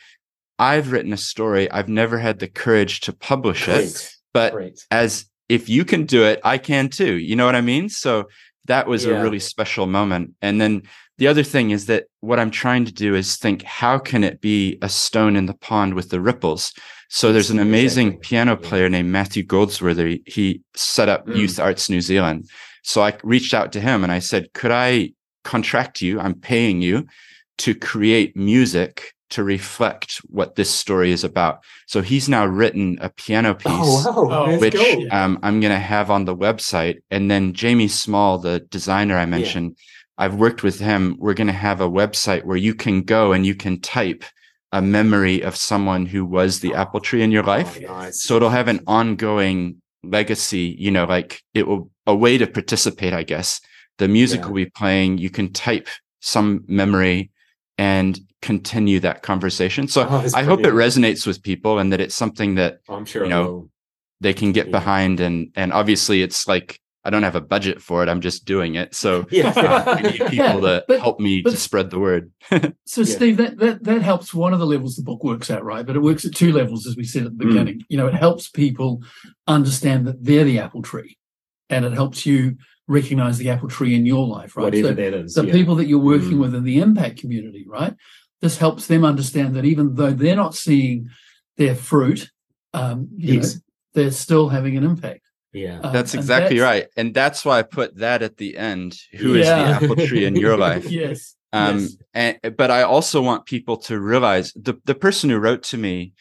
I've 0.59 0.91
written 0.93 1.13
a 1.13 1.17
story. 1.33 1.71
I've 1.71 1.89
never 1.89 2.19
had 2.19 2.39
the 2.41 2.49
courage 2.49 3.01
to 3.07 3.13
publish 3.13 3.69
it, 3.69 4.11
but 4.33 4.53
Great. 4.53 4.85
as 4.91 5.27
if 5.49 5.69
you 5.69 5.85
can 5.85 6.05
do 6.07 6.25
it, 6.25 6.41
I 6.45 6.59
can 6.59 6.89
too. 6.89 7.15
You 7.15 7.37
know 7.37 7.47
what 7.47 7.55
I 7.57 7.61
mean? 7.61 7.89
So 7.89 8.29
that 8.67 8.87
was 8.87 9.05
Yeah. 9.05 9.13
a 9.19 9.23
really 9.23 9.41
special 9.41 9.87
moment. 9.87 10.35
And 10.41 10.61
then 10.61 10.83
the 11.19 11.29
other 11.29 11.43
thing 11.43 11.71
is 11.71 11.87
that 11.87 12.05
what 12.21 12.41
I'm 12.41 12.51
trying 12.51 12.85
to 12.87 12.93
do 12.93 13.15
is 13.15 13.37
think, 13.37 13.63
how 13.63 13.99
can 13.99 14.25
it 14.25 14.41
be 14.41 14.79
a 14.83 14.89
stone 14.89 15.37
in 15.37 15.47
the 15.47 15.55
pond 15.55 15.95
with 15.95 16.09
the 16.11 16.21
ripples? 16.21 16.73
So 17.09 17.33
there's 17.33 17.51
an 17.51 17.61
amazing 17.61 18.09
Exactly. 18.09 18.29
piano 18.29 18.59
Yeah. 18.61 18.69
player 18.69 18.89
named 18.89 19.11
Matthew 19.11 19.43
Goldsworthy. 19.45 20.23
He 20.27 20.63
set 20.75 21.09
up 21.09 21.27
Mm. 21.27 21.37
Youth 21.37 21.61
Arts 21.61 21.89
New 21.89 22.01
Zealand. 22.01 22.49
So 22.83 23.03
I 23.03 23.15
reached 23.23 23.55
out 23.55 23.71
to 23.73 23.81
him 23.81 24.03
and 24.03 24.11
I 24.13 24.19
said, 24.19 24.53
could 24.55 24.73
I 24.73 25.13
contract 25.45 26.03
you? 26.03 26.19
I'm 26.19 26.35
paying 26.35 26.81
you 26.83 27.07
to 27.59 27.75
create 27.75 28.37
music 28.37 29.14
to 29.31 29.43
reflect 29.43 30.17
what 30.29 30.55
this 30.55 30.71
story 30.71 31.11
is 31.11 31.25
about. 31.25 31.59
So 31.87 32.03
he's 32.03 32.29
now 32.29 32.47
written 32.47 32.99
a 33.01 33.09
piano 33.09 33.55
piece 33.55 33.67
Oh, 33.73 34.27
wow. 34.27 34.47
Oh, 34.47 34.59
which 34.59 34.75
cool. 34.75 35.07
um, 35.11 35.39
I'm 35.43 35.61
going 35.61 35.73
to 35.73 35.79
have 35.79 36.11
on 36.11 36.25
the 36.25 36.37
website. 36.37 36.99
And 37.11 37.31
then 37.31 37.53
Jamie 37.55 37.89
Small, 37.89 38.39
the 38.39 38.61
designer 38.61 39.17
I 39.17 39.27
mentioned, 39.27 39.77
I've 40.19 40.35
worked 40.37 40.63
with 40.63 40.79
him. 40.79 41.17
We're 41.19 41.35
going 41.35 41.49
to 41.49 41.53
have 41.53 41.81
a 41.81 41.89
website 41.91 42.45
where 42.45 42.57
you 42.57 42.75
can 42.75 43.03
go 43.03 43.33
and 43.33 43.45
you 43.47 43.55
can 43.55 43.81
type 43.81 44.25
a 44.73 44.83
memory 44.83 45.43
of 45.43 45.57
someone 45.57 46.07
who 46.07 46.25
was 46.25 46.61
the 46.61 46.75
apple 46.75 47.01
tree 47.01 47.23
in 47.23 47.33
your 47.33 47.43
life. 47.45 47.79
Oh, 47.83 47.93
nice. 47.93 48.23
So 48.25 48.37
it'll 48.37 48.51
have 48.51 48.69
an 48.69 48.81
ongoing 48.87 49.81
legacy, 50.03 50.77
you 50.79 50.91
know, 50.91 51.05
like 51.05 51.41
it 51.55 51.67
will 51.67 51.91
a 52.07 52.15
way 52.15 52.37
to 52.39 52.47
participate, 52.47 53.15
I 53.15 53.23
guess. 53.23 53.61
The 53.99 54.09
music 54.09 54.41
Yeah. 54.41 54.47
will 54.49 54.55
be 54.55 54.67
playing. 54.67 55.19
You 55.19 55.31
can 55.31 55.53
type 55.53 55.89
some 56.21 56.65
memory 56.69 57.31
and 57.79 58.19
continue 58.43 59.01
that 59.01 59.23
conversation. 59.23 59.89
So 59.89 60.03
Oh, 60.09 60.21
that's 60.23 60.35
I 60.35 60.43
hope 60.43 60.61
it 60.61 60.73
resonates 60.75 61.27
with 61.27 61.43
people 61.43 61.79
and 61.79 61.93
that 61.93 62.01
it's 62.01 62.15
something 62.15 62.55
that 62.57 62.79
I'm 62.89 63.05
sure 63.05 63.25
you 63.25 63.31
know, 63.31 63.71
they 64.21 64.35
can 64.35 64.53
get 64.53 64.67
Yeah. 64.67 64.73
behind 64.73 65.21
and 65.21 65.49
and 65.57 65.73
obviously 65.73 66.23
it's 66.23 66.47
like 66.47 66.81
I 67.07 67.11
don't 67.11 67.23
have 67.23 67.37
a 67.37 67.41
budget 67.43 67.83
for 67.83 68.03
it. 68.03 68.09
I'm 68.09 68.23
just 68.23 68.47
doing 68.47 68.77
it. 68.77 68.95
So 68.95 69.27
Yeah. 69.31 69.49
uh, 69.55 69.85
I 69.99 70.03
need 70.03 70.13
people 70.13 70.35
Yeah, 70.35 70.53
to 70.61 70.85
but- 70.89 71.01
help 71.01 71.21
me 71.21 71.43
but- 71.43 71.51
to 71.51 71.57
spread 71.57 71.91
the 71.91 71.99
word. 71.99 72.31
So, 72.87 73.01
Yeah. 73.03 73.05
Steve, 73.17 73.37
that, 73.39 73.59
that 73.59 73.85
that 73.85 74.03
helps 74.03 74.33
one 74.33 74.53
of 74.55 74.59
the 74.59 74.67
levels 74.67 74.97
the 74.97 75.03
book 75.03 75.23
works 75.25 75.51
at, 75.51 75.65
right? 75.65 75.85
But 75.85 75.97
it 75.97 76.01
works 76.03 76.25
at 76.25 76.35
two 76.35 76.53
levels, 76.53 76.87
as 76.87 76.97
we 76.97 77.05
said 77.05 77.27
at 77.27 77.37
the 77.37 77.45
Mm. 77.45 77.49
beginning. 77.49 77.85
You 77.91 77.99
know, 77.99 78.07
it 78.07 78.15
helps 78.15 78.49
people 78.49 79.03
understand 79.47 80.07
that 80.07 80.25
they're 80.25 80.45
the 80.45 80.59
apple 80.61 80.81
tree, 80.83 81.19
and 81.69 81.85
it 81.85 81.93
helps 81.93 82.25
you 82.25 82.57
recognize 82.87 83.39
the 83.39 83.49
apple 83.51 83.69
tree 83.69 83.95
in 83.95 84.05
your 84.07 84.27
life, 84.27 84.57
right? 84.57 84.65
Whatever 84.65 84.89
So 84.89 84.95
that 84.95 85.15
is. 85.15 85.35
the 85.35 85.47
yeah. 85.47 85.53
people 85.53 85.75
that 85.77 85.87
you're 85.87 85.99
working 85.99 86.33
Mm. 86.33 86.41
with 86.41 86.55
in 86.55 86.65
the 86.65 86.81
impact 86.81 87.19
community, 87.21 87.65
right? 87.67 87.95
This 88.41 88.59
helps 88.59 88.87
them 88.87 89.05
understand 89.05 89.55
that 89.57 89.65
even 89.65 89.95
though 89.95 90.11
they're 90.13 90.37
not 90.37 90.55
seeing 90.55 91.09
their 91.57 91.75
fruit, 91.75 92.31
um, 92.75 93.09
you 93.17 93.35
Yes. 93.35 93.55
know, 93.55 93.61
they're 93.95 94.11
still 94.11 94.49
having 94.49 94.77
an 94.77 94.85
impact. 94.85 95.23
Yeah. 95.53 95.79
Um, 95.81 95.93
That's 95.93 96.15
and 96.15 96.21
exactly 96.21 96.59
that's- 96.59 96.83
right. 96.83 96.89
And 96.97 97.15
that's 97.15 97.45
why 97.45 97.61
I 97.61 97.63
put 97.63 97.97
that 97.99 98.23
at 98.23 98.37
the 98.39 98.57
end. 98.59 98.99
Who 99.13 99.35
is 99.35 99.47
Yeah. 99.47 99.79
the 99.79 99.85
apple 99.87 99.97
tree 100.07 100.25
in 100.25 100.35
your 100.37 100.57
life? 100.59 100.91
yes. 100.91 101.37
Um, 101.53 101.79
yes. 101.79 101.97
and, 102.13 102.57
but 102.57 102.73
I 102.73 102.83
also 102.83 103.23
want 103.23 103.47
people 103.47 103.77
to 103.89 104.01
realize 104.01 104.53
the, 104.57 104.75
the 104.85 104.97
person 104.97 105.31
who 105.31 105.39
wrote 105.39 105.63
to 105.65 105.79
me 105.79 106.13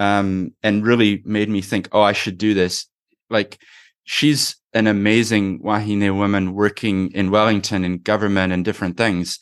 um, 0.00 0.52
and 0.62 0.84
really 0.84 1.22
made 1.24 1.48
me 1.48 1.60
think, 1.60 1.88
oh, 1.92 2.00
I 2.02 2.12
should 2.12 2.36
do 2.36 2.52
this. 2.54 2.86
Like, 3.30 3.58
she's 4.04 4.56
an 4.72 4.86
amazing 4.86 5.60
Wahine 5.62 6.16
woman 6.16 6.54
working 6.54 7.10
in 7.12 7.30
Wellington 7.30 7.84
in 7.84 7.98
government 7.98 8.52
and 8.52 8.64
different 8.64 8.96
things. 8.96 9.38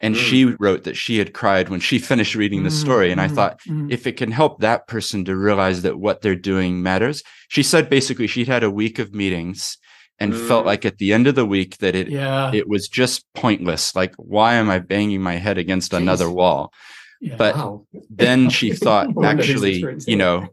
And 0.00 0.14
Mm. 0.14 0.18
she 0.18 0.44
wrote 0.44 0.84
that 0.84 0.96
she 0.96 1.18
had 1.18 1.32
cried 1.34 1.68
when 1.68 1.80
she 1.80 1.98
finished 2.10 2.36
reading 2.36 2.62
the 2.62 2.68
Mm, 2.70 2.80
story. 2.84 3.10
And 3.10 3.20
I 3.20 3.26
mm, 3.26 3.34
thought, 3.34 3.60
mm. 3.68 3.90
if 3.90 4.06
it 4.06 4.16
can 4.16 4.30
help 4.30 4.60
that 4.60 4.86
person 4.86 5.24
to 5.24 5.34
realize 5.36 5.82
that 5.82 5.98
what 5.98 6.20
they're 6.22 6.36
doing 6.36 6.82
matters. 6.82 7.22
She 7.48 7.64
said 7.64 7.90
basically 7.90 8.28
she'd 8.28 8.46
had 8.46 8.62
a 8.62 8.70
week 8.70 9.00
of 9.00 9.12
meetings 9.12 9.76
and 10.20 10.36
felt 10.36 10.62
Mm. 10.62 10.66
like 10.66 10.84
at 10.84 10.98
the 10.98 11.12
end 11.12 11.26
of 11.26 11.34
the 11.34 11.46
week 11.46 11.78
that 11.78 11.94
it 11.96 12.08
yeah. 12.08 12.52
it 12.54 12.68
was 12.68 12.86
just 12.88 13.24
pointless. 13.34 13.94
Like, 13.96 14.14
why 14.16 14.54
am 14.54 14.70
I 14.70 14.78
banging 14.78 15.20
my 15.22 15.36
head 15.36 15.58
against 15.58 15.92
another 15.92 16.30
wall? 16.30 16.72
yeah. 17.20 17.34
but- 17.36 17.56
wow. 17.56 17.84
Then 18.08 18.50
she 18.50 18.72
thought, 18.84 19.08
actually, 19.24 19.84
you 20.06 20.16
know, 20.16 20.46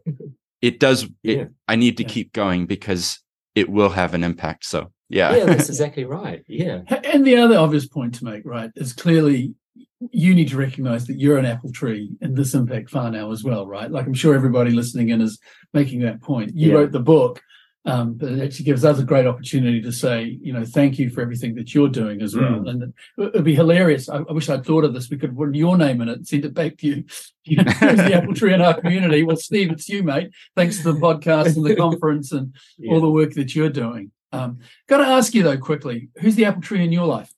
it 0.60 0.80
does. 0.80 1.04
It, 1.22 1.38
Yeah. 1.38 1.44
I 1.68 1.76
need 1.76 1.96
to 1.98 2.04
keep 2.04 2.32
going 2.32 2.66
because 2.66 3.20
it 3.56 3.68
will 3.68 3.88
have 3.88 4.14
an 4.14 4.22
impact. 4.22 4.64
So, 4.66 4.92
yeah, 5.08 5.34
yeah, 5.34 5.44
that's 5.46 5.68
exactly 5.74 6.04
right. 6.04 6.44
Yeah. 6.46 6.82
And 7.04 7.26
the 7.26 7.36
other 7.36 7.56
obvious 7.58 7.88
point 7.88 8.14
to 8.16 8.24
make, 8.24 8.44
right, 8.44 8.70
is 8.76 8.92
clearly 8.92 9.54
you 10.10 10.34
need 10.34 10.48
to 10.48 10.58
recognize 10.58 11.06
that 11.06 11.18
you're 11.18 11.38
an 11.38 11.46
apple 11.46 11.72
tree 11.72 12.10
in 12.20 12.34
this 12.34 12.52
impact 12.54 12.90
far 12.90 13.10
now 13.10 13.32
as 13.32 13.42
well, 13.42 13.66
right? 13.66 13.90
Like 13.90 14.06
I'm 14.06 14.14
sure 14.14 14.34
everybody 14.34 14.70
listening 14.70 15.08
in 15.08 15.22
is 15.22 15.38
making 15.72 16.00
that 16.02 16.20
point. 16.20 16.52
You 16.54 16.68
Yeah. 16.70 16.74
wrote 16.76 16.92
the 16.92 17.00
book, 17.00 17.40
um, 17.86 18.14
but 18.14 18.32
it 18.32 18.42
actually 18.42 18.64
gives 18.64 18.84
us 18.84 18.98
a 18.98 19.04
great 19.04 19.26
opportunity 19.26 19.80
to 19.80 19.92
say, 19.92 20.38
you 20.42 20.52
know, 20.52 20.64
thank 20.64 20.98
you 20.98 21.08
for 21.08 21.20
everything 21.20 21.54
that 21.54 21.72
you're 21.72 21.88
doing 21.88 22.20
as 22.20 22.34
well. 22.34 22.60
Mm. 22.60 22.68
And 22.68 22.82
it 22.82 23.34
would 23.34 23.44
be 23.44 23.54
hilarious. 23.54 24.08
I, 24.08 24.18
I 24.18 24.32
wish 24.32 24.48
I'd 24.48 24.66
thought 24.66 24.84
of 24.84 24.92
this. 24.92 25.08
We 25.08 25.18
could 25.18 25.36
put 25.36 25.54
your 25.54 25.78
name 25.78 26.00
in 26.00 26.08
it 26.08 26.18
and 26.18 26.26
send 26.26 26.44
it 26.44 26.52
back 26.52 26.78
to 26.78 26.86
you. 26.86 27.04
You 27.48 27.58
know, 27.58 27.72
the 27.72 28.12
apple 28.12 28.34
tree 28.34 28.52
in 28.52 28.60
our 28.60 28.74
community. 28.80 29.22
Well, 29.22 29.36
Steve, 29.36 29.70
it's 29.70 29.88
you, 29.88 30.02
mate. 30.02 30.32
Thanks 30.56 30.78
to 30.78 30.92
the 30.92 30.98
podcast 30.98 31.54
and 31.54 31.64
the 31.64 31.76
conference 31.84 32.32
and 32.32 32.52
yeah. 32.76 32.92
all 32.92 33.00
the 33.00 33.08
work 33.08 33.34
that 33.34 33.54
you're 33.54 33.70
doing. 33.70 34.10
Um, 34.32 34.58
got 34.88 34.96
to 34.96 35.04
ask 35.04 35.32
you 35.32 35.44
though 35.44 35.56
quickly, 35.56 36.08
who's 36.16 36.34
the 36.34 36.44
apple 36.44 36.62
tree 36.62 36.82
in 36.82 36.90
your 36.90 37.06
life? 37.06 37.32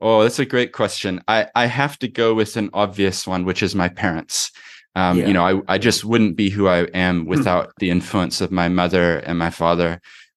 Oh, 0.00 0.24
that's 0.24 0.40
a 0.40 0.44
great 0.44 0.72
question. 0.72 1.22
I, 1.28 1.46
I 1.54 1.66
have 1.66 1.96
to 2.00 2.08
go 2.08 2.34
with 2.34 2.56
an 2.56 2.70
obvious 2.72 3.24
one, 3.24 3.44
which 3.44 3.62
is 3.62 3.76
my 3.76 3.88
parents. 3.88 4.50
Um, 4.98 5.18
Yeah. 5.18 5.26
You 5.28 5.34
know, 5.36 5.46
I, 5.50 5.74
I 5.74 5.78
just 5.88 6.00
wouldn't 6.10 6.36
be 6.42 6.48
who 6.56 6.64
I 6.76 6.80
am 7.08 7.16
without 7.34 7.66
the 7.80 7.90
influence 7.96 8.36
of 8.44 8.50
my 8.50 8.68
mother 8.80 9.06
and 9.26 9.36
my 9.38 9.50
father. 9.62 9.90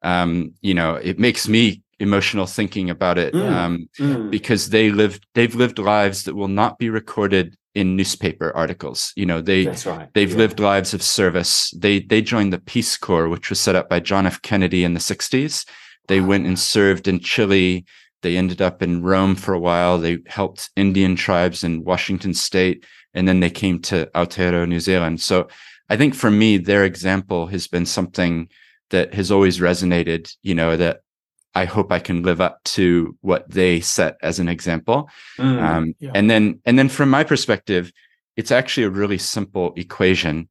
Um, 0.03 0.53
you 0.61 0.73
know, 0.79 0.91
it 1.09 1.17
makes 1.19 1.47
me 1.55 1.81
emotional 1.99 2.47
thinking 2.57 2.89
about 2.89 3.17
it 3.25 3.33
Mm. 3.33 3.51
um, 3.61 3.73
Mm. 3.99 4.31
because 4.37 4.69
they 4.75 4.89
lived 5.01 5.21
they've 5.35 5.55
lived 5.63 5.77
lives 5.95 6.23
that 6.23 6.35
will 6.39 6.53
not 6.61 6.73
be 6.79 6.89
recorded 6.89 7.45
in 7.79 7.95
newspaper 7.95 8.51
articles. 8.63 8.99
You 9.15 9.25
know, 9.29 9.39
they 9.49 9.61
right. 9.85 10.07
They've 10.15 10.31
Yeah. 10.35 10.37
lived 10.43 10.59
lives 10.59 10.93
of 10.95 11.01
service. 11.19 11.51
They 11.83 11.95
they 12.11 12.21
joined 12.33 12.51
the 12.53 12.59
Peace 12.73 12.97
Corps, 13.05 13.29
which 13.33 13.49
was 13.51 13.59
set 13.65 13.75
up 13.79 13.87
by 13.93 13.99
John 14.09 14.25
F. 14.25 14.37
Kennedy 14.49 14.81
in 14.87 14.93
the 14.97 14.99
60s. 15.11 15.65
They 16.07 16.19
went 16.31 16.45
and 16.49 16.57
served 16.75 17.07
in 17.07 17.19
Chile. 17.19 17.85
They 18.23 18.35
ended 18.37 18.61
up 18.61 18.81
in 18.83 19.03
Rome 19.11 19.35
for 19.35 19.53
a 19.53 19.63
while. 19.69 19.93
They 19.99 20.15
helped 20.39 20.69
Indian 20.75 21.15
tribes 21.15 21.63
in 21.63 21.83
Washington 21.91 22.33
state. 22.33 22.77
And 23.13 23.27
then 23.27 23.39
they 23.39 23.49
came 23.49 23.79
to 23.83 24.09
Aotearoa, 24.15 24.67
New 24.67 24.79
Zealand. 24.79 25.21
So 25.21 25.47
I 25.89 25.97
think 25.97 26.15
for 26.15 26.31
me, 26.31 26.57
their 26.57 26.85
example 26.85 27.47
has 27.47 27.67
been 27.67 27.85
something 27.85 28.49
that 28.89 29.13
has 29.13 29.31
always 29.31 29.59
resonated, 29.59 30.33
you 30.41 30.55
know, 30.55 30.77
that 30.77 31.01
I 31.53 31.65
hope 31.65 31.91
I 31.91 31.99
can 31.99 32.23
live 32.23 32.39
up 32.39 32.63
to 32.63 33.17
what 33.21 33.49
they 33.49 33.81
set 33.81 34.15
as 34.21 34.39
an 34.39 34.47
example. 34.47 35.09
Mm. 35.37 35.61
Um, 35.61 35.95
Yeah. 35.99 36.11
And 36.15 36.29
then, 36.29 36.61
and 36.65 36.79
then 36.79 36.89
from 36.89 37.09
my 37.09 37.23
perspective, 37.23 37.91
it's 38.37 38.51
actually 38.51 38.83
a 38.83 38.89
really 38.89 39.17
simple 39.17 39.73
equation. 39.75 40.47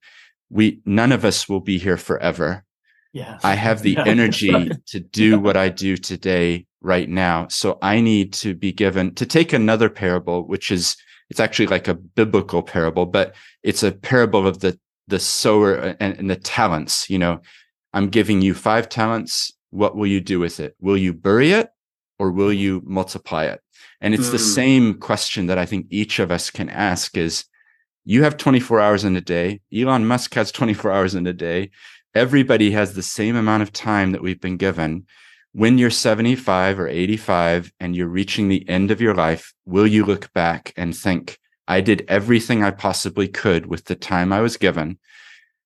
We 0.50 0.80
none 0.84 1.12
of 1.12 1.24
us 1.24 1.48
will 1.48 1.60
be 1.60 1.78
here 1.78 1.96
forever. 1.96 2.64
Yeah. 3.12 3.38
I 3.42 3.54
have 3.54 3.82
the 3.82 3.96
energy 4.06 4.70
to 4.88 5.00
do 5.00 5.40
what 5.40 5.56
I 5.56 5.70
do 5.70 5.96
today, 5.96 6.66
right 6.80 7.08
now. 7.08 7.48
So 7.48 7.78
I 7.82 8.00
need 8.00 8.32
to 8.34 8.54
be 8.54 8.72
given 8.72 9.14
to 9.16 9.26
take 9.26 9.52
another 9.52 9.90
parable, 9.90 10.46
which 10.46 10.70
is 10.70 10.96
it's 11.30 11.40
actually 11.40 11.68
like 11.68 11.88
a 11.88 11.94
biblical 11.94 12.62
parable, 12.62 13.06
but 13.06 13.34
it's 13.62 13.82
a 13.82 13.92
parable 13.92 14.46
of 14.46 14.60
the 14.60 14.78
the 15.08 15.18
sower 15.18 15.74
and, 15.74 16.18
and 16.18 16.30
the 16.30 16.36
talents. 16.36 17.08
You 17.10 17.18
know, 17.18 17.40
I'm 17.92 18.08
giving 18.08 18.42
you 18.42 18.54
five 18.54 18.88
talents. 18.88 19.52
What 19.70 19.96
will 19.96 20.06
you 20.06 20.20
do 20.20 20.38
with 20.38 20.60
it? 20.60 20.76
Will 20.80 20.96
you 20.96 21.12
bury 21.12 21.52
it 21.52 21.70
or 22.18 22.30
will 22.30 22.52
you 22.52 22.82
multiply 22.84 23.44
it? 23.44 23.60
And 24.00 24.14
it's 24.14 24.30
the 24.30 24.36
Mm. 24.36 24.54
same 24.54 24.94
question 24.94 25.46
that 25.46 25.58
I 25.58 25.66
think 25.66 25.86
each 25.90 26.18
of 26.18 26.30
us 26.30 26.50
can 26.50 26.68
ask 26.68 27.16
is 27.16 27.44
you 28.04 28.22
have 28.22 28.36
24 28.36 28.80
hours 28.80 29.04
in 29.04 29.16
a 29.16 29.20
day. 29.20 29.60
Elon 29.74 30.06
Musk 30.06 30.34
has 30.34 30.50
24 30.52 30.92
hours 30.92 31.14
in 31.14 31.26
a 31.26 31.32
day. 31.32 31.70
Everybody 32.14 32.70
has 32.72 32.94
the 32.94 33.02
same 33.02 33.36
amount 33.36 33.62
of 33.62 33.72
time 33.72 34.12
that 34.12 34.22
we've 34.22 34.40
been 34.40 34.56
given. 34.56 35.06
When 35.52 35.78
you're 35.78 35.90
75 35.90 36.78
or 36.78 36.88
85 36.88 37.72
and 37.80 37.96
you're 37.96 38.06
reaching 38.06 38.48
the 38.48 38.68
end 38.68 38.90
of 38.90 39.00
your 39.00 39.14
life, 39.14 39.52
will 39.64 39.86
you 39.86 40.04
look 40.04 40.32
back 40.32 40.72
and 40.76 40.96
think, 40.96 41.38
I 41.66 41.80
did 41.80 42.04
everything 42.08 42.64
I 42.64 42.70
possibly 42.70 43.28
could 43.28 43.66
with 43.66 43.84
the 43.84 43.94
time 43.94 44.32
I 44.32 44.40
was 44.40 44.56
given? 44.56 44.98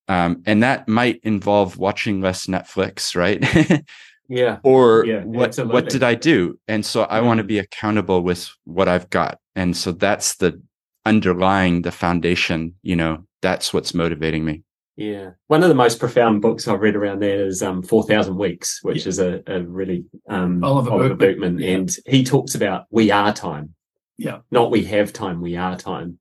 Um, 0.08 0.42
and 0.46 0.62
that 0.62 0.86
might 0.88 1.20
involve 1.22 1.78
watching 1.78 2.20
less 2.20 2.46
Netflix, 2.46 3.16
right? 3.16 3.84
Yeah. 4.28 4.58
or 4.62 5.04
Yeah, 5.04 5.22
what 5.24 5.48
absolutely. 5.48 5.74
what 5.74 5.88
did 5.90 6.02
I 6.02 6.14
do? 6.14 6.58
And 6.66 6.84
so 6.84 7.02
I 7.02 7.20
want 7.20 7.38
to 7.38 7.44
be 7.44 7.58
accountable 7.58 8.22
with 8.22 8.50
what 8.64 8.88
I've 8.88 9.10
got. 9.10 9.38
And 9.54 9.76
so 9.76 9.92
that's 9.92 10.36
the 10.36 10.62
underlying 11.04 11.82
the 11.82 11.92
foundation, 11.92 12.74
you 12.82 12.96
know, 12.96 13.26
that's 13.42 13.74
what's 13.74 13.94
motivating 13.94 14.44
me. 14.44 14.62
Yeah. 14.96 15.30
One 15.48 15.62
of 15.62 15.68
the 15.68 15.74
most 15.74 15.98
profound 15.98 16.40
books 16.40 16.68
I've 16.68 16.80
read 16.80 16.94
around 16.96 17.20
there 17.20 17.46
is 17.46 17.62
um, 17.62 17.82
4,000 17.82 18.36
Weeks, 18.36 18.78
which 18.82 19.06
is 19.06 19.18
a, 19.18 19.42
a 19.46 19.60
really 19.62 20.04
um, 20.28 20.62
Oliver 20.62 20.90
Oliver, 20.90 21.08
Burkeman. 21.14 21.56
Burkeman. 21.56 21.58
Yeah. 21.58 21.68
And 21.76 21.96
he 22.06 22.24
talks 22.24 22.54
about 22.54 22.86
we 22.90 23.10
are 23.10 23.32
time. 23.32 23.74
Yeah. 24.16 24.38
Not 24.50 24.70
we 24.70 24.84
have 24.84 25.12
time, 25.12 25.40
we 25.40 25.56
are 25.56 25.76
time. 25.76 26.18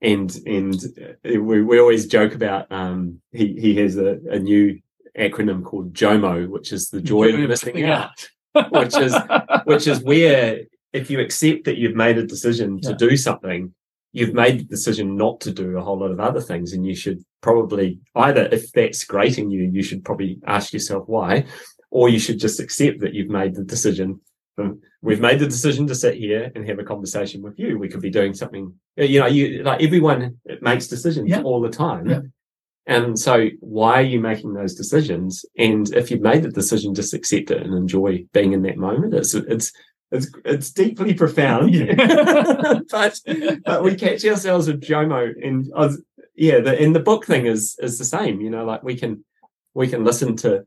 And 0.00 0.34
and 0.46 0.74
uh, 0.74 1.40
we, 1.40 1.62
we 1.62 1.78
always 1.80 2.06
joke 2.06 2.34
about 2.34 2.70
um, 2.72 3.20
he, 3.32 3.54
he 3.60 3.76
has 3.76 3.96
a, 3.96 4.18
a 4.30 4.38
new 4.38 4.80
acronym 5.18 5.64
called 5.64 5.92
JOMO, 5.94 6.48
which 6.48 6.72
is 6.72 6.90
the 6.90 7.00
joy 7.00 7.32
of 7.34 7.48
missing 7.48 7.84
out. 7.84 8.28
which 8.70 8.96
is- 8.96 9.16
which 9.64 9.86
is 9.86 10.00
where 10.02 10.60
if 10.92 11.10
you 11.10 11.20
accept 11.20 11.64
that 11.64 11.76
you've 11.78 11.94
made 11.96 12.16
a 12.18 12.26
decision 12.26 12.80
to 12.80 12.94
do 12.94 13.16
something, 13.16 13.74
you've 14.12 14.34
made 14.34 14.60
the 14.60 14.64
decision 14.64 15.16
not 15.16 15.40
to 15.40 15.52
do 15.52 15.76
a 15.76 15.82
whole 15.82 15.98
lot 15.98 16.10
of 16.10 16.20
other 16.20 16.40
things. 16.40 16.72
And 16.72 16.86
you 16.86 16.94
should 16.94 17.24
probably 17.40 18.00
either, 18.16 18.48
if 18.50 18.72
that's 18.72 19.04
grating 19.04 19.50
you, 19.50 19.70
you 19.72 19.82
should 19.82 20.04
probably 20.04 20.38
ask 20.46 20.72
yourself 20.72 21.04
why, 21.06 21.44
or 21.90 22.08
you 22.08 22.18
should 22.18 22.40
just 22.40 22.60
accept 22.60 23.00
that 23.00 23.14
you've 23.14 23.30
made 23.30 23.54
the 23.54 23.64
decision. 23.64 24.20
Um, 24.58 24.80
We've 25.00 25.20
made 25.20 25.38
the 25.38 25.46
decision 25.46 25.86
to 25.86 25.94
sit 25.94 26.16
here 26.16 26.50
and 26.56 26.68
have 26.68 26.80
a 26.80 26.84
conversation 26.84 27.40
with 27.40 27.56
you. 27.56 27.78
We 27.78 27.88
could 27.88 28.00
be 28.00 28.10
doing 28.10 28.34
something, 28.34 28.74
you 28.96 29.20
know, 29.20 29.26
you 29.26 29.62
like 29.62 29.80
everyone 29.80 30.38
makes 30.60 30.88
decisions 30.88 31.30
Yeah. 31.30 31.42
all 31.42 31.60
the 31.60 31.70
time. 31.70 32.10
Yeah. 32.10 32.20
And 32.88 33.16
so 33.18 33.48
why 33.60 34.00
are 34.00 34.02
you 34.02 34.18
making 34.18 34.54
those 34.54 34.74
decisions? 34.74 35.44
And 35.56 35.88
if 35.94 36.10
you've 36.10 36.22
made 36.22 36.42
the 36.42 36.48
decision, 36.50 36.94
just 36.94 37.14
accept 37.14 37.50
it 37.52 37.62
and 37.62 37.74
enjoy 37.74 38.24
being 38.32 38.54
in 38.54 38.62
that 38.62 38.78
moment. 38.78 39.14
It's, 39.14 39.34
it's, 39.34 39.72
it's, 40.10 40.28
it's 40.44 40.70
deeply 40.70 41.14
profound, 41.14 41.74
Yeah. 41.74 41.94
but, 42.90 43.20
but 43.64 43.82
we 43.82 43.94
catch 43.94 44.24
ourselves 44.24 44.66
with 44.66 44.80
Jomo 44.82 45.32
and 45.44 45.70
I 45.74 45.80
was, 45.86 46.02
yeah, 46.34 46.60
the, 46.60 46.80
and 46.80 46.94
the 46.94 47.00
book 47.00 47.26
thing 47.26 47.46
is, 47.46 47.76
is 47.80 47.98
the 47.98 48.04
same, 48.04 48.40
you 48.40 48.50
know, 48.50 48.64
like 48.64 48.82
we 48.82 48.96
can, 48.96 49.24
we 49.74 49.88
can 49.88 50.04
listen 50.04 50.36
to 50.36 50.64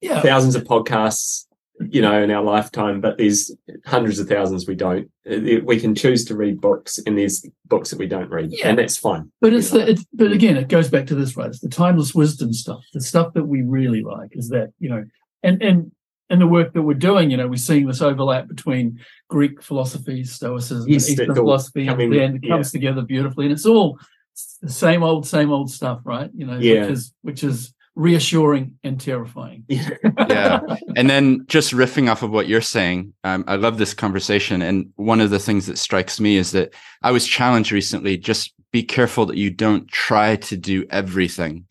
yeah. 0.00 0.20
thousands 0.20 0.54
of 0.54 0.64
podcasts, 0.64 1.46
you 1.90 2.00
know, 2.00 2.22
in 2.22 2.30
our 2.30 2.42
lifetime, 2.42 3.00
but 3.00 3.18
there's 3.18 3.50
hundreds 3.84 4.18
of 4.18 4.28
thousands 4.28 4.66
we 4.66 4.74
don't. 4.74 5.10
Uh, 5.30 5.60
We 5.64 5.78
can 5.78 5.94
choose 5.94 6.24
to 6.26 6.36
read 6.36 6.60
books, 6.60 6.98
and 7.06 7.18
there's 7.18 7.44
books 7.66 7.90
that 7.90 7.98
we 7.98 8.06
don't 8.06 8.30
read, 8.30 8.50
Yeah. 8.50 8.68
and 8.68 8.78
that's 8.78 8.96
fine. 8.96 9.30
But 9.42 9.52
it's 9.52 9.70
the, 9.70 9.90
it's, 9.90 10.04
but 10.12 10.32
again, 10.32 10.56
it 10.56 10.68
goes 10.68 10.88
back 10.88 11.06
to 11.08 11.14
this, 11.14 11.36
right? 11.36 11.48
It's 11.48 11.60
the 11.60 11.68
timeless 11.68 12.14
wisdom 12.14 12.52
stuff, 12.54 12.82
the 12.94 13.00
stuff 13.00 13.34
that 13.34 13.44
we 13.44 13.62
really 13.62 14.02
like 14.02 14.30
is 14.32 14.48
that, 14.50 14.72
you 14.78 14.88
know, 14.88 15.04
and, 15.42 15.62
and, 15.62 15.92
and 16.30 16.40
the 16.40 16.46
work 16.46 16.72
that 16.72 16.82
we're 16.82 16.94
doing, 16.94 17.30
you 17.30 17.36
know, 17.36 17.46
we're 17.48 17.56
seeing 17.56 17.86
this 17.86 18.02
overlap 18.02 18.48
between 18.48 18.98
Greek 19.28 19.62
philosophy, 19.62 20.24
Stoicism, 20.24 20.88
Yes, 20.88 21.04
and 21.04 21.12
Eastern 21.12 21.30
it's 21.30 21.38
philosophy, 21.38 21.86
coming- 21.86 22.14
and 22.18 22.42
it 22.44 22.48
comes 22.48 22.72
together 22.72 23.02
beautifully. 23.02 23.46
And 23.46 23.52
it's 23.52 23.66
all 23.66 23.98
the 24.62 24.70
same 24.70 25.02
old, 25.02 25.26
same 25.26 25.50
old 25.50 25.70
stuff, 25.70 26.00
right? 26.04 26.30
You 26.34 26.46
know, 26.46 26.58
Yeah. 26.58 26.82
which 26.82 26.90
is, 26.90 27.14
which 27.22 27.44
is 27.44 27.72
reassuring 27.94 28.74
and 28.84 29.00
terrifying. 29.00 29.64
Yeah. 29.68 30.60
and 30.96 31.08
then 31.08 31.44
just 31.48 31.72
riffing 31.72 32.10
off 32.10 32.22
of 32.22 32.30
what 32.30 32.48
you're 32.48 32.60
saying, 32.60 33.14
um, 33.24 33.44
I 33.46 33.56
love 33.56 33.78
this 33.78 33.94
conversation. 33.94 34.60
And 34.62 34.90
one 34.96 35.20
of 35.20 35.30
the 35.30 35.38
things 35.38 35.66
that 35.66 35.78
strikes 35.78 36.20
me 36.20 36.36
is 36.36 36.50
that 36.52 36.74
I 37.02 37.10
was 37.12 37.26
challenged 37.26 37.72
recently 37.72 38.16
just 38.18 38.52
be 38.72 38.82
careful 38.82 39.24
that 39.26 39.36
you 39.38 39.48
don't 39.50 39.88
try 39.88 40.36
to 40.36 40.56
do 40.56 40.84
everything. 40.90 41.64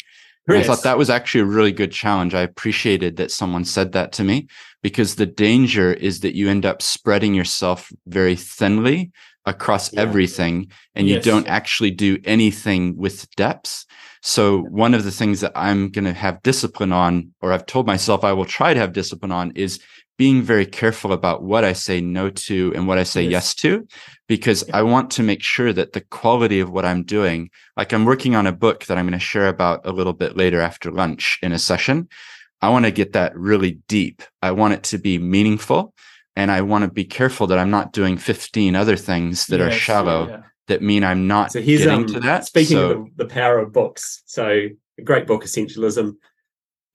I 0.48 0.64
thought 0.64 0.84
that 0.84 0.98
was 0.98 1.10
actually 1.10 1.42
a 1.42 1.46
really 1.46 1.72
good 1.72 1.92
challenge. 1.92 2.34
I 2.36 2.42
appreciated 2.42 3.18
that 3.18 3.32
someone 3.32 3.66
said 3.66 3.94
that 3.94 4.12
to 4.14 4.24
me 4.24 4.48
because 4.84 5.16
the 5.16 5.26
danger 5.26 5.94
is 5.94 6.20
that 6.20 6.36
you 6.36 6.50
end 6.50 6.66
up 6.66 6.82
spreading 6.82 7.34
yourself 7.34 7.92
very 8.08 8.36
thinly 8.36 9.12
across 9.48 9.92
Yeah. 9.94 10.02
everything 10.02 10.72
and 10.96 11.08
you 11.08 11.16
Yes. 11.16 11.26
don't 11.26 11.48
actually 11.48 11.92
do 11.92 12.18
anything 12.26 12.96
with 12.98 13.28
depth. 13.36 13.86
So 14.22 14.62
one 14.62 14.94
of 14.94 15.04
the 15.04 15.12
things 15.12 15.42
that 15.42 15.52
I'm 15.56 15.90
going 15.90 16.06
to 16.06 16.14
have 16.14 16.42
discipline 16.44 16.92
on, 16.92 17.32
or 17.42 17.52
I've 17.54 17.66
told 17.68 17.86
myself 17.86 18.24
I 18.24 18.34
will 18.34 18.46
try 18.46 18.74
to 18.74 18.80
have 18.80 18.92
discipline 18.94 19.32
on 19.32 19.52
is 19.56 19.80
being 20.18 20.42
very 20.42 20.66
careful 20.66 21.12
about 21.14 21.44
what 21.44 21.64
I 21.66 21.74
say 21.74 22.00
no 22.02 22.30
to 22.30 22.72
and 22.76 22.88
what 22.88 22.98
I 22.98 23.04
say 23.04 23.24
Yes. 23.24 23.32
yes 23.32 23.56
to, 23.56 23.88
because 24.28 24.64
Yeah. 24.68 24.78
I 24.78 24.82
want 24.84 25.12
to 25.12 25.24
make 25.24 25.44
sure 25.44 25.74
that 25.74 25.94
the 25.94 26.02
quality 26.02 26.60
of 26.60 26.70
what 26.70 26.86
I'm 26.86 27.04
doing, 27.04 27.50
like 27.76 27.92
I'm 27.94 28.06
working 28.06 28.36
on 28.36 28.48
a 28.48 28.52
book 28.54 28.86
that 28.86 28.98
I'm 28.98 29.06
going 29.06 29.20
to 29.20 29.26
share 29.26 29.48
about 29.50 29.82
a 29.86 29.92
little 29.92 30.14
bit 30.14 30.38
later 30.38 30.62
after 30.62 30.92
lunch 30.92 31.38
in 31.42 31.52
a 31.52 31.60
session. 31.60 32.08
I 32.62 32.70
want 32.70 32.86
to 32.86 32.92
get 32.92 33.14
that 33.14 33.36
really 33.38 33.80
deep. 33.88 34.24
I 34.42 34.52
want 34.52 34.74
it 34.74 34.84
to 34.84 34.98
be 34.98 35.18
meaningful. 35.18 35.94
And 36.38 36.52
I 36.52 36.62
want 36.62 36.84
to 36.84 36.92
be 36.92 37.06
careful 37.06 37.48
that 37.48 37.58
I'm 37.60 37.70
not 37.72 37.94
doing 37.94 38.18
15 38.18 38.76
other 38.76 38.98
things 38.98 39.48
that 39.48 39.62
are 39.62 39.72
shallow 39.72 40.28
yeah. 40.28 40.42
that 40.68 40.82
mean 40.82 41.04
I'm 41.04 41.28
not 41.28 41.52
So 41.54 41.62
here's 41.62 41.84
getting 41.84 42.02
um, 42.02 42.08
to 42.08 42.20
that. 42.22 42.46
Speaking 42.46 42.78
So- 42.78 42.92
of 42.92 43.06
the, 43.18 43.24
the 43.24 43.30
power 43.30 43.60
of 43.60 43.72
books, 43.72 44.22
so 44.26 44.68
a 44.98 45.02
great 45.02 45.28
book, 45.28 45.44
Essentialism. 45.44 46.14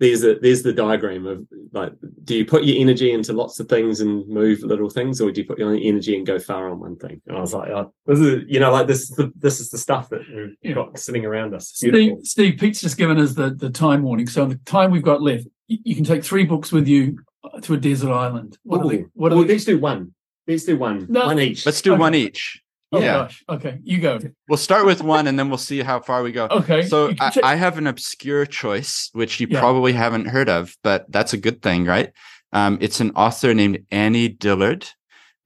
There's 0.00 0.24
a 0.24 0.34
there's 0.36 0.62
the 0.62 0.72
diagram 0.72 1.26
of 1.26 1.46
like, 1.72 1.92
do 2.24 2.34
you 2.34 2.46
put 2.46 2.64
your 2.64 2.80
energy 2.80 3.12
into 3.12 3.34
lots 3.34 3.60
of 3.60 3.68
things 3.68 4.00
and 4.00 4.26
move 4.26 4.60
little 4.62 4.88
things, 4.88 5.20
or 5.20 5.30
do 5.30 5.42
you 5.42 5.46
put 5.46 5.58
your 5.58 5.74
energy 5.74 6.16
and 6.16 6.26
go 6.26 6.38
far 6.38 6.70
on 6.70 6.80
one 6.80 6.96
thing? 6.96 7.20
And 7.26 7.36
I 7.36 7.40
was 7.40 7.52
like, 7.52 7.68
oh, 7.68 7.92
this 8.06 8.18
is 8.18 8.44
you 8.48 8.58
know 8.60 8.72
like 8.72 8.86
this 8.86 9.02
is 9.02 9.10
the, 9.10 9.30
this 9.36 9.60
is 9.60 9.68
the 9.68 9.76
stuff 9.76 10.08
that 10.08 10.22
we've 10.34 10.56
Yeah. 10.62 10.72
got 10.72 10.98
sitting 10.98 11.26
around 11.26 11.54
us. 11.54 11.68
Steve, 11.68 12.16
Steve, 12.22 12.58
Pete's 12.58 12.80
just 12.80 12.96
given 12.96 13.18
us 13.18 13.34
the, 13.34 13.50
the 13.50 13.68
time 13.68 14.02
warning. 14.02 14.26
So, 14.26 14.46
the 14.46 14.54
time 14.64 14.90
we've 14.90 15.02
got 15.02 15.20
left, 15.20 15.44
you, 15.68 15.78
you 15.84 15.94
can 15.94 16.04
take 16.04 16.24
three 16.24 16.44
books 16.46 16.72
with 16.72 16.88
you 16.88 17.18
uh, 17.44 17.60
to 17.60 17.74
a 17.74 17.76
desert 17.76 18.10
island. 18.10 18.56
What 18.62 18.80
are 18.80 18.88
they? 18.88 19.04
What 19.12 19.32
are 19.32 19.36
Well, 19.36 19.44
they? 19.44 19.52
let's 19.52 19.66
do 19.66 19.78
one. 19.78 20.14
Let's 20.48 20.64
do 20.64 20.78
one. 20.78 21.06
No. 21.10 21.26
One 21.26 21.38
each. 21.38 21.66
Let's 21.66 21.82
do 21.82 21.92
Okay. 21.92 22.00
one 22.00 22.14
each. 22.14 22.62
Oh, 22.92 23.00
yeah. 23.00 23.12
gosh. 23.12 23.44
Okay. 23.48 23.79
You 23.85 23.98
go. 24.00 24.18
We'll 24.48 24.57
start 24.59 24.85
with 24.85 25.03
one 25.03 25.26
and 25.29 25.38
then 25.38 25.48
we'll 25.48 25.59
see 25.59 25.81
how 25.81 26.00
far 26.00 26.22
we 26.22 26.33
go. 26.33 26.46
Okay. 26.50 26.83
So 26.87 27.12
I, 27.20 27.33
I 27.44 27.55
have 27.55 27.79
an 27.79 27.87
obscure 27.87 28.44
choice, 28.46 29.11
which 29.12 29.38
you 29.40 29.46
Yeah. 29.48 29.61
probably 29.61 29.92
haven't 29.92 30.26
heard 30.26 30.48
of, 30.48 30.76
but 30.83 31.07
that's 31.11 31.33
a 31.33 31.37
good 31.37 31.62
thing, 31.62 31.85
right? 31.85 32.12
Um, 32.53 32.79
it's 32.81 32.98
an 33.00 33.12
author 33.12 33.55
named 33.55 33.87
Annie 33.92 34.29
Dillard. 34.29 34.88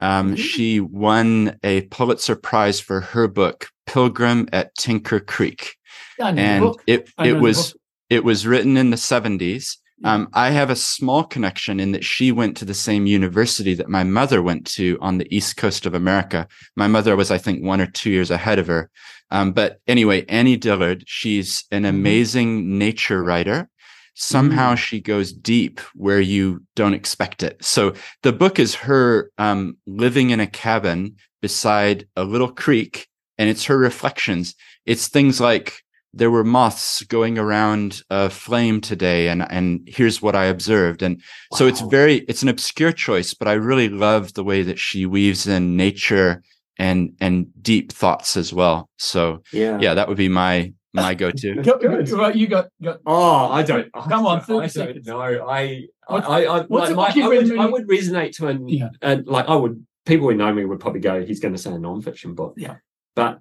Um, 0.00 0.34
Mhm. 0.34 0.38
She 0.38 0.80
won 0.80 1.58
a 1.62 1.82
Pulitzer 1.82 2.34
Prize 2.36 2.80
for 2.80 3.00
her 3.00 3.28
book 3.28 3.68
Pilgrim 3.86 4.48
at 4.52 4.74
Tinker 4.76 5.20
Creek, 5.20 5.76
know 6.18 6.26
and 6.28 6.74
it 6.86 7.10
it 7.22 7.34
was 7.34 7.76
it 8.10 8.24
was 8.24 8.46
written 8.46 8.76
in 8.76 8.90
the 8.90 8.96
seventies. 8.96 9.78
Um, 10.02 10.28
I 10.32 10.50
have 10.50 10.70
a 10.70 10.76
small 10.76 11.22
connection 11.22 11.78
in 11.78 11.92
that 11.92 12.04
she 12.04 12.32
went 12.32 12.56
to 12.56 12.64
the 12.64 12.74
same 12.74 13.06
university 13.06 13.74
that 13.74 13.88
my 13.88 14.02
mother 14.02 14.42
went 14.42 14.66
to 14.72 14.98
on 15.00 15.18
the 15.18 15.34
east 15.34 15.56
coast 15.56 15.86
of 15.86 15.94
America. 15.94 16.48
My 16.74 16.88
mother 16.88 17.14
was, 17.14 17.30
I 17.30 17.38
think, 17.38 17.62
one 17.62 17.80
or 17.80 17.86
two 17.86 18.10
years 18.10 18.30
ahead 18.30 18.58
of 18.58 18.66
her. 18.66 18.90
Um, 19.30 19.52
but 19.52 19.78
anyway, 19.86 20.24
Annie 20.26 20.56
Dillard, 20.56 21.04
she's 21.06 21.64
an 21.70 21.84
Mhm. 21.84 21.88
amazing 21.88 22.78
nature 22.78 23.22
writer. 23.22 23.68
Somehow 24.14 24.74
she 24.74 25.00
goes 25.00 25.32
deep 25.32 25.80
where 25.94 26.20
you 26.20 26.62
don't 26.76 26.94
expect 26.94 27.42
it. 27.42 27.64
So 27.64 27.94
the 28.22 28.32
book 28.32 28.58
is 28.58 28.74
her 28.74 29.30
um, 29.38 29.76
living 29.86 30.30
in 30.30 30.40
a 30.40 30.46
cabin 30.46 31.16
beside 31.40 32.06
a 32.16 32.24
little 32.24 32.50
creek, 32.52 33.06
and 33.38 33.48
it's 33.50 33.64
her 33.64 33.78
reflections. 33.78 34.54
It's 34.86 35.08
things 35.08 35.40
like 35.40 35.83
there 36.16 36.30
were 36.30 36.44
moths 36.44 37.02
going 37.04 37.38
around 37.38 38.02
a 38.10 38.30
flame 38.30 38.80
today, 38.80 39.28
and 39.28 39.44
and 39.50 39.80
here's 39.86 40.22
what 40.22 40.34
I 40.36 40.44
observed. 40.46 41.02
And 41.02 41.20
so 41.54 41.66
it's 41.66 41.80
very 41.80 42.18
it's 42.28 42.42
an 42.42 42.48
obscure 42.48 42.92
choice, 42.92 43.34
but 43.34 43.48
I 43.48 43.54
really 43.54 43.88
love 43.88 44.34
the 44.34 44.44
way 44.44 44.62
that 44.62 44.78
she 44.78 45.06
weaves 45.06 45.46
in 45.46 45.76
nature 45.76 46.42
and 46.78 47.12
and 47.20 47.46
deep 47.62 47.92
thoughts 47.92 48.36
as 48.36 48.52
well. 48.52 48.88
So 48.98 49.42
yeah. 49.52 49.78
yeah, 49.80 49.94
that 49.94 50.08
would 50.08 50.16
be 50.16 50.28
my 50.28 50.72
my 50.92 51.14
go-to. 51.22 51.56
Go- 51.62 51.78
go- 51.78 52.16
Right, 52.16 52.36
you 52.36 52.46
got, 52.46 52.68
got 52.82 52.98
Oh, 53.04 53.50
I 53.50 53.62
don't. 53.64 53.92
Come 53.92 54.26
on, 54.26 54.38
I 54.38 54.40
30 54.40 54.58
don't 54.60 54.70
seconds. 54.70 55.06
know. 55.06 55.20
I, 55.20 55.82
What's- 56.06 56.26
I, 56.28 56.44
I, 56.44 56.60
what's 56.62 56.90
like, 56.92 57.16
my- 57.16 57.22
I, 57.24 57.28
would, 57.28 57.58
I 57.58 57.66
would 57.66 57.88
resonate 57.88 58.32
to 58.36 58.46
an, 58.48 58.68
Yeah. 58.68 58.88
and 59.02 59.26
like 59.26 59.48
I 59.48 59.56
would. 59.56 59.84
People 60.06 60.28
who 60.28 60.36
know 60.36 60.52
me 60.52 60.64
would 60.66 60.80
probably 60.80 61.00
go, 61.00 61.24
"He's 61.24 61.40
going 61.40 61.54
to 61.54 61.58
say 61.58 61.72
a 61.72 61.78
non-fiction 61.78 62.34
book." 62.34 62.54
Yeah. 62.58 62.76
but 63.16 63.38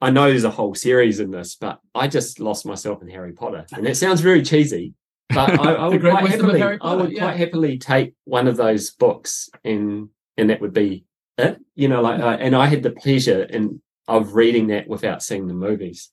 I 0.00 0.10
know 0.10 0.28
there's 0.28 0.44
a 0.44 0.50
whole 0.50 0.74
series 0.74 1.20
in 1.20 1.30
this. 1.30 1.56
But 1.56 1.80
I 1.94 2.08
just 2.08 2.40
lost 2.40 2.66
myself 2.66 3.02
in 3.02 3.08
Harry 3.08 3.32
Potter, 3.32 3.66
and 3.72 3.86
it 3.86 3.96
sounds 3.96 4.20
very 4.20 4.42
cheesy. 4.42 4.94
But 5.28 5.58
I, 5.60 5.72
I 5.72 5.88
would 5.88 6.00
quite 6.00 6.28
happily, 6.28 6.60
Harry 6.60 6.78
I 6.80 6.94
would 6.94 7.12
yeah. 7.12 7.20
quite 7.20 7.36
happily 7.36 7.78
take 7.78 8.14
one 8.24 8.48
of 8.48 8.56
those 8.56 8.90
books, 8.90 9.48
and 9.64 10.08
and 10.36 10.50
that 10.50 10.60
would 10.60 10.72
be 10.72 11.04
it. 11.38 11.58
You 11.74 11.88
know, 11.88 12.02
like, 12.02 12.20
uh, 12.20 12.36
and 12.40 12.54
I 12.54 12.66
had 12.66 12.82
the 12.82 12.90
pleasure 12.90 13.42
in 13.42 13.80
of 14.08 14.34
reading 14.34 14.68
that 14.68 14.88
without 14.88 15.22
seeing 15.22 15.46
the 15.46 15.54
movies. 15.54 16.10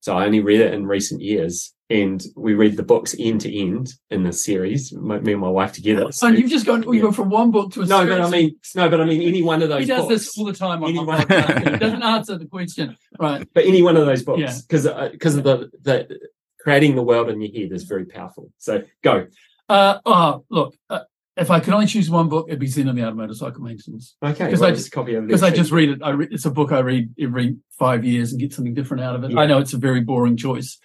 So 0.00 0.16
I 0.16 0.26
only 0.26 0.40
read 0.40 0.60
it 0.60 0.72
in 0.72 0.86
recent 0.86 1.20
years, 1.20 1.74
and 1.88 2.22
we 2.34 2.54
read 2.54 2.76
the 2.76 2.82
books 2.82 3.14
end 3.18 3.40
to 3.42 3.56
end 3.56 3.92
in 4.10 4.24
the 4.24 4.32
series. 4.32 4.92
My, 4.92 5.20
me 5.20 5.32
and 5.32 5.40
my 5.40 5.48
wife 5.48 5.72
together. 5.72 6.10
So- 6.10 6.26
and 6.26 6.38
you've 6.38 6.50
just 6.50 6.66
gone, 6.66 6.82
you 6.82 6.94
Yeah. 6.94 7.00
go 7.02 7.12
from 7.12 7.30
one 7.30 7.50
book 7.52 7.72
to 7.74 7.82
a 7.82 7.86
no, 7.86 8.06
but 8.06 8.20
I 8.20 8.28
mean, 8.28 8.56
no, 8.74 8.88
but 8.88 9.00
I 9.00 9.04
mean, 9.04 9.22
any 9.22 9.42
one 9.42 9.62
of 9.62 9.68
those. 9.68 9.86
Books. 9.86 9.86
He 9.86 9.86
does 9.94 10.08
books, 10.08 10.24
this 10.26 10.38
all 10.38 10.44
the 10.46 10.52
time 10.52 10.82
on 10.82 10.88
Anyone- 10.90 11.18
podcast. 11.18 11.70
He 11.72 11.78
doesn't 11.78 12.02
answer 12.02 12.38
the 12.38 12.46
question. 12.46 12.96
Right. 13.20 13.46
but 13.54 13.64
any 13.64 13.82
one 13.82 13.96
of 13.96 14.04
those 14.06 14.22
books, 14.24 14.40
Yeah. 14.40 14.54
because 14.68 15.10
because 15.12 15.36
of 15.36 15.44
the 15.44 15.70
the 15.82 16.18
creating 16.60 16.96
the 16.96 17.02
world 17.02 17.28
in 17.30 17.40
your 17.40 17.52
head 17.52 17.72
is 17.72 17.84
very 17.84 18.04
powerful. 18.06 18.50
So 18.58 18.82
go. 19.02 19.26
Uh, 19.68 19.98
oh, 20.04 20.44
look, 20.50 20.74
uh, 20.90 21.00
if 21.36 21.50
I 21.50 21.60
could 21.60 21.74
only 21.74 21.86
choose 21.86 22.08
one 22.10 22.28
book, 22.28 22.46
it'd 22.48 22.58
be 22.58 22.66
Zen 22.66 22.88
on 22.88 22.96
the 22.96 23.02
Art 23.02 23.12
of 23.12 23.16
Motorcycle 23.18 23.60
Maintenance. 23.62 24.16
Okay, 24.22 24.48
'Cause 24.50 24.60
well, 24.60 24.70
I 24.70 24.74
just 24.74 24.90
copy 24.90 25.14
Because 25.20 25.42
I 25.44 25.50
just 25.50 25.70
read 25.70 25.90
it. 25.90 25.98
I 26.02 26.10
re- 26.10 26.28
it's 26.30 26.44
a 26.46 26.50
book 26.50 26.72
I 26.72 26.80
read 26.80 27.10
every 27.20 27.56
five 27.78 28.04
years 28.04 28.32
and 28.32 28.40
get 28.40 28.52
something 28.54 28.74
different 28.74 29.02
out 29.04 29.14
of 29.16 29.22
it. 29.24 29.36
I 29.36 29.46
know 29.46 29.58
it's 29.58 29.74
a 29.74 29.78
very 29.78 30.00
boring 30.00 30.36
choice. 30.36 30.78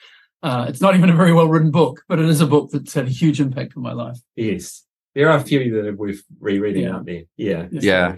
Uh, 0.44 0.66
it's 0.68 0.82
not 0.82 0.96
even 0.96 1.10
a 1.10 1.16
very 1.16 1.34
well 1.34 1.48
written 1.48 1.72
book, 1.72 2.04
but 2.08 2.20
it 2.20 2.26
is 2.28 2.42
a 2.42 2.48
book 2.48 2.72
that's 2.72 2.94
had 2.94 3.06
a 3.06 3.10
huge 3.10 3.40
impact 3.40 3.74
on 3.78 3.84
my 3.84 3.94
life. 3.94 4.20
yes. 4.36 4.84
There 5.14 5.30
are 5.30 5.38
a 5.38 5.42
few 5.44 5.74
that 5.76 5.86
are 5.90 5.94
worth 5.96 6.22
rereading 6.40 6.84
Yeah. 6.84 6.96
out 6.96 7.06
there. 7.06 7.24
Yeah, 7.36 7.68
Yeah. 7.70 8.16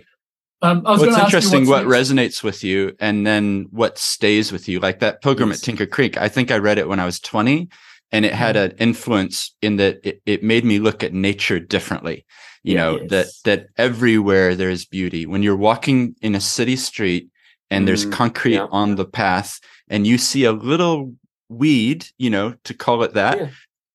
Um, 0.61 0.83
I 0.85 0.91
was 0.91 0.99
Well, 1.01 1.09
it's 1.09 1.15
going 1.17 1.17
you 1.17 1.25
interesting 1.25 1.65
what 1.67 1.87
next. 1.87 2.11
resonates 2.11 2.43
with 2.43 2.63
you 2.63 2.95
and 2.99 3.25
then 3.25 3.65
what 3.71 3.97
stays 3.97 4.51
with 4.51 4.69
you. 4.69 4.79
Like 4.79 4.99
that 4.99 5.21
Pilgrim 5.23 5.49
Yes. 5.49 5.57
at 5.59 5.65
Tinker 5.65 5.87
Creek. 5.87 6.17
I 6.17 6.29
think 6.29 6.51
I 6.51 6.57
read 6.59 6.77
it 6.77 6.87
when 6.87 6.99
I 6.99 7.05
was 7.05 7.19
20 7.19 7.67
and 8.11 8.25
it 8.25 8.33
had 8.33 8.55
an 8.55 8.73
influence 8.77 9.55
in 9.63 9.77
that 9.77 10.01
it, 10.03 10.21
it 10.27 10.43
made 10.43 10.63
me 10.65 10.77
look 10.77 11.03
at 11.03 11.13
nature 11.15 11.59
differently. 11.59 12.25
You 12.61 12.75
know, 12.75 12.99
that 13.07 13.25
Yes. 13.25 13.41
that 13.43 13.67
everywhere 13.75 14.53
there 14.55 14.69
is 14.69 14.85
beauty. 14.85 15.25
When 15.25 15.41
you're 15.41 15.57
walking 15.57 16.15
in 16.21 16.35
a 16.35 16.39
city 16.39 16.75
street 16.75 17.27
and 17.71 17.87
there's 17.87 18.05
Mm, 18.05 18.11
concrete 18.11 18.53
yeah. 18.53 18.67
on 18.71 18.95
the 18.97 19.05
path 19.05 19.59
and 19.89 20.05
you 20.05 20.19
see 20.19 20.43
a 20.45 20.51
little 20.53 21.15
weed, 21.49 22.05
you 22.17 22.29
know, 22.29 22.55
to 22.63 22.73
call 22.73 23.03
it 23.03 23.13
that, 23.13 23.37
Yeah. 23.37 23.47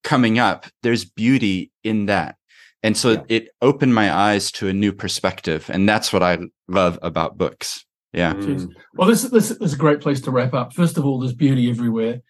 coming 0.05 0.39
up, 0.39 0.67
there's 0.83 1.05
beauty 1.05 1.71
in 1.85 2.07
that. 2.07 2.37
And 2.83 2.97
so 2.97 3.13
Yeah. 3.13 3.23
it 3.29 3.49
opened 3.61 3.95
my 3.95 4.13
eyes 4.15 4.53
to 4.53 4.69
a 4.69 4.73
new 4.73 4.93
perspective. 4.93 5.69
And 5.69 5.89
that's 5.89 6.13
what 6.13 6.23
I 6.23 6.39
love 6.69 6.99
about 7.03 7.37
books. 7.37 7.85
Yeah. 8.13 8.35
Mm, 8.35 8.71
Well, 8.95 9.09
this, 9.09 9.23
this, 9.23 9.49
this 9.51 9.59
is 9.61 9.75
a 9.75 9.77
great 9.79 10.01
place 10.01 10.21
to 10.23 10.31
wrap 10.31 10.55
up. 10.55 10.73
First 10.73 10.97
of 10.97 11.05
all, 11.05 11.19
there's 11.19 11.35
beauty 11.35 11.69
everywhere. 11.69 12.21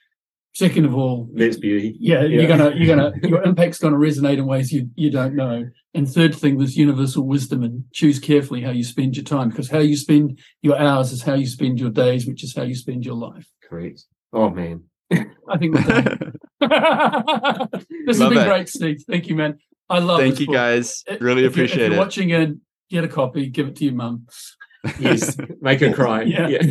Second 0.55 0.87
of 0.87 0.95
all, 0.97 1.29
there's 1.35 1.59
beauty. 1.59 1.97
yeah, 2.01 2.23
Yeah. 2.23 2.41
you're 2.41 2.49
gonna, 2.49 2.73
you're 2.75 2.97
gonna, 2.97 3.13
your 3.23 3.43
impact's 3.45 3.79
gonna 3.79 3.97
resonate 3.97 4.39
in 4.39 4.47
ways 4.47 4.73
you, 4.73 4.89
you 4.97 5.11
don't 5.11 5.37
know. 5.37 5.69
And 5.95 6.09
third 6.09 6.35
thing, 6.35 6.59
there's 6.59 6.77
universal 6.77 7.25
wisdom 7.27 7.63
and 7.63 7.85
choose 7.93 8.19
carefully 8.19 8.63
how 8.63 8.71
you 8.71 8.83
spend 8.83 9.17
your 9.17 9.25
time 9.25 9.51
because 9.51 9.71
how 9.71 9.79
you 9.79 9.97
spend 9.97 10.41
your 10.63 10.77
hours 10.79 11.13
is 11.13 11.23
how 11.23 11.35
you 11.35 11.47
spend 11.47 11.79
your 11.79 11.91
days, 11.91 12.27
which 12.27 12.43
is 12.43 12.55
how 12.57 12.63
you 12.63 12.75
spend 12.75 13.05
your 13.05 13.15
life. 13.15 13.47
Correct. 13.63 14.03
Oh 14.33 14.51
man. 14.51 14.85
I 15.49 15.59
think 15.59 15.75
we're 15.75 15.83
done. 15.83 16.33
this 18.07 18.19
has 18.19 18.29
been 18.29 18.39
it. 18.39 18.47
great, 18.47 18.69
Steve. 18.69 19.03
Thank 19.09 19.29
you, 19.29 19.37
man. 19.37 19.59
I 19.89 20.01
love 20.01 20.21
it. 20.21 20.23
Thank 20.25 20.33
this 20.35 20.41
you 20.41 20.47
book. 20.47 20.55
guys. 20.55 21.05
Really 21.21 21.45
if 21.45 21.57
you're- 21.57 21.65
appreciate 21.67 21.85
if 21.87 21.89
you're 21.93 21.95
it. 21.95 21.99
watching 21.99 22.31
in, 22.31 22.61
get 22.91 23.05
a 23.05 23.09
copy, 23.09 23.49
give 23.49 23.69
it 23.69 23.77
to 23.77 23.85
your 23.85 23.95
mum. 23.95 24.27
Yes. 25.01 25.37
Make 25.61 25.81
her 25.81 25.93
cry. 25.93 26.23
Yeah. 26.23 26.47
yeah. 26.49 26.63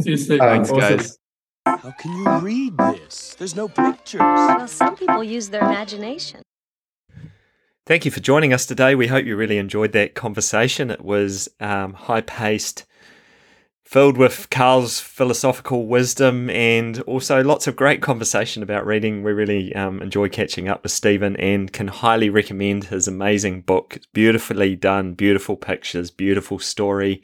See 0.00 0.10
you, 0.10 0.16
Steve. 0.16 0.40
Thanks, 0.40 0.68
Thanks, 0.68 0.70
Awesome. 0.70 0.96
guys. 0.96 1.18
How 1.64 1.92
can 1.92 2.12
you 2.12 2.38
read 2.40 2.76
this? 2.76 3.34
There's 3.38 3.54
no 3.54 3.68
pictures. 3.68 4.20
Well, 4.20 4.66
some 4.66 4.96
people 4.96 5.22
use 5.22 5.48
their 5.48 5.60
imagination. 5.60 6.42
Thank 7.86 8.04
you 8.04 8.10
for 8.10 8.18
joining 8.20 8.52
us 8.52 8.66
today. 8.66 8.94
We 8.96 9.06
hope 9.06 9.26
you 9.26 9.36
really 9.36 9.58
enjoyed 9.58 9.92
that 9.92 10.14
conversation. 10.14 10.90
It 10.90 11.02
was 11.04 11.48
um, 11.60 11.92
high 11.92 12.22
paced, 12.22 12.84
filled 13.84 14.16
with 14.16 14.48
Carl's 14.50 14.98
philosophical 14.98 15.86
wisdom, 15.86 16.50
and 16.50 17.00
also 17.02 17.44
lots 17.44 17.66
of 17.66 17.76
great 17.76 18.00
conversation 18.00 18.62
about 18.62 18.86
reading. 18.86 19.22
We 19.22 19.32
really 19.32 19.74
um, 19.74 20.00
enjoy 20.02 20.30
catching 20.30 20.68
up 20.68 20.82
with 20.82 20.92
Steven 20.92 21.36
and 21.36 21.72
can 21.72 21.88
highly 21.88 22.30
recommend 22.30 22.84
his 22.84 23.06
amazing 23.06 23.60
book. 23.60 23.94
It's 23.96 24.06
beautifully 24.06 24.74
done, 24.74 25.14
beautiful 25.14 25.56
pictures, 25.56 26.10
beautiful 26.10 26.58
story, 26.58 27.22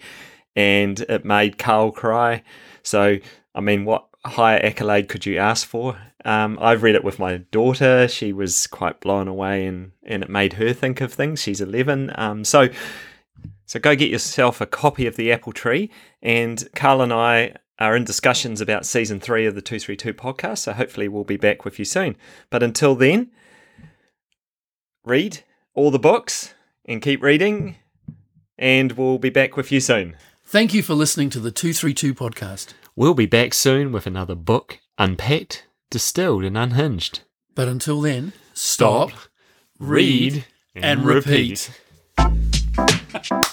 and 0.55 1.01
it 1.01 1.25
made 1.25 1.59
Carl 1.59 1.91
cry. 1.93 2.43
So, 2.83 3.19
I 3.55 3.61
mean, 3.61 3.85
what 3.85 4.07
higher 4.25 4.61
accolade 4.63 5.09
could 5.09 5.25
you 5.25 5.39
ask 5.39 5.67
for? 5.67 5.99
Um, 6.25 6.59
I've 6.61 6.83
read 6.83 6.95
it 6.95 7.05
with 7.05 7.19
my 7.19 7.39
daughter. 7.51 8.07
She 8.07 8.35
was 8.35 8.67
quite 8.67 9.01
blown 9.01 9.27
away, 9.29 9.67
and 9.67 9.93
and 10.05 10.23
it 10.23 10.29
made 10.29 10.53
her 10.55 10.75
think 10.75 11.01
of 11.01 11.13
things. 11.13 11.41
She's 11.41 11.63
eleven. 11.63 12.13
Um, 12.17 12.45
so 12.45 12.69
so 13.71 13.79
go 13.79 13.95
get 13.95 14.11
yourself 14.11 14.61
a 14.61 14.67
copy 14.67 15.07
of 15.07 15.15
the 15.15 15.31
Apple 15.31 15.53
Tree. 15.53 15.93
And 16.21 16.69
Carl 16.75 17.03
and 17.03 17.13
I 17.13 17.55
are 17.79 17.95
in 17.95 18.03
discussions 18.03 18.61
about 18.61 18.85
season 18.85 19.21
three 19.21 19.47
of 19.47 19.55
the 19.55 19.63
Two 19.63 19.79
Three 19.79 19.97
Two 19.97 20.13
podcast. 20.13 20.59
So 20.59 20.73
hopefully 20.73 21.07
we'll 21.07 21.23
be 21.23 21.37
back 21.37 21.65
with 21.65 21.79
you 21.79 21.85
soon. 21.85 22.17
But 22.51 22.65
until 22.65 22.97
then, 22.97 23.31
read 25.05 25.45
all 25.73 25.93
the 25.93 26.01
books 26.01 26.53
and 26.85 27.01
keep 27.01 27.23
reading. 27.23 27.77
And 28.59 28.91
we'll 28.91 29.19
be 29.19 29.31
back 29.31 29.57
with 29.57 29.71
you 29.71 29.79
soon. 29.79 30.17
Thank 30.43 30.75
you 30.75 30.83
for 30.83 30.95
listening 30.95 31.31
to 31.31 31.39
the 31.39 31.53
232 31.53 32.13
podcast. 32.13 32.75
We'll 32.97 33.15
be 33.15 33.27
back 33.27 33.55
soon 33.55 33.93
with 33.93 34.05
another 34.05 34.35
book 34.35 34.81
unpacked, 34.99 35.69
distilled, 35.91 36.43
and 36.43 36.59
unhinged. 36.59 37.21
But 37.55 37.69
until 37.69 38.01
then, 38.01 38.33
stop, 38.53 39.13
read, 39.79 40.45
and 40.75 41.05
repeat. 41.05 41.71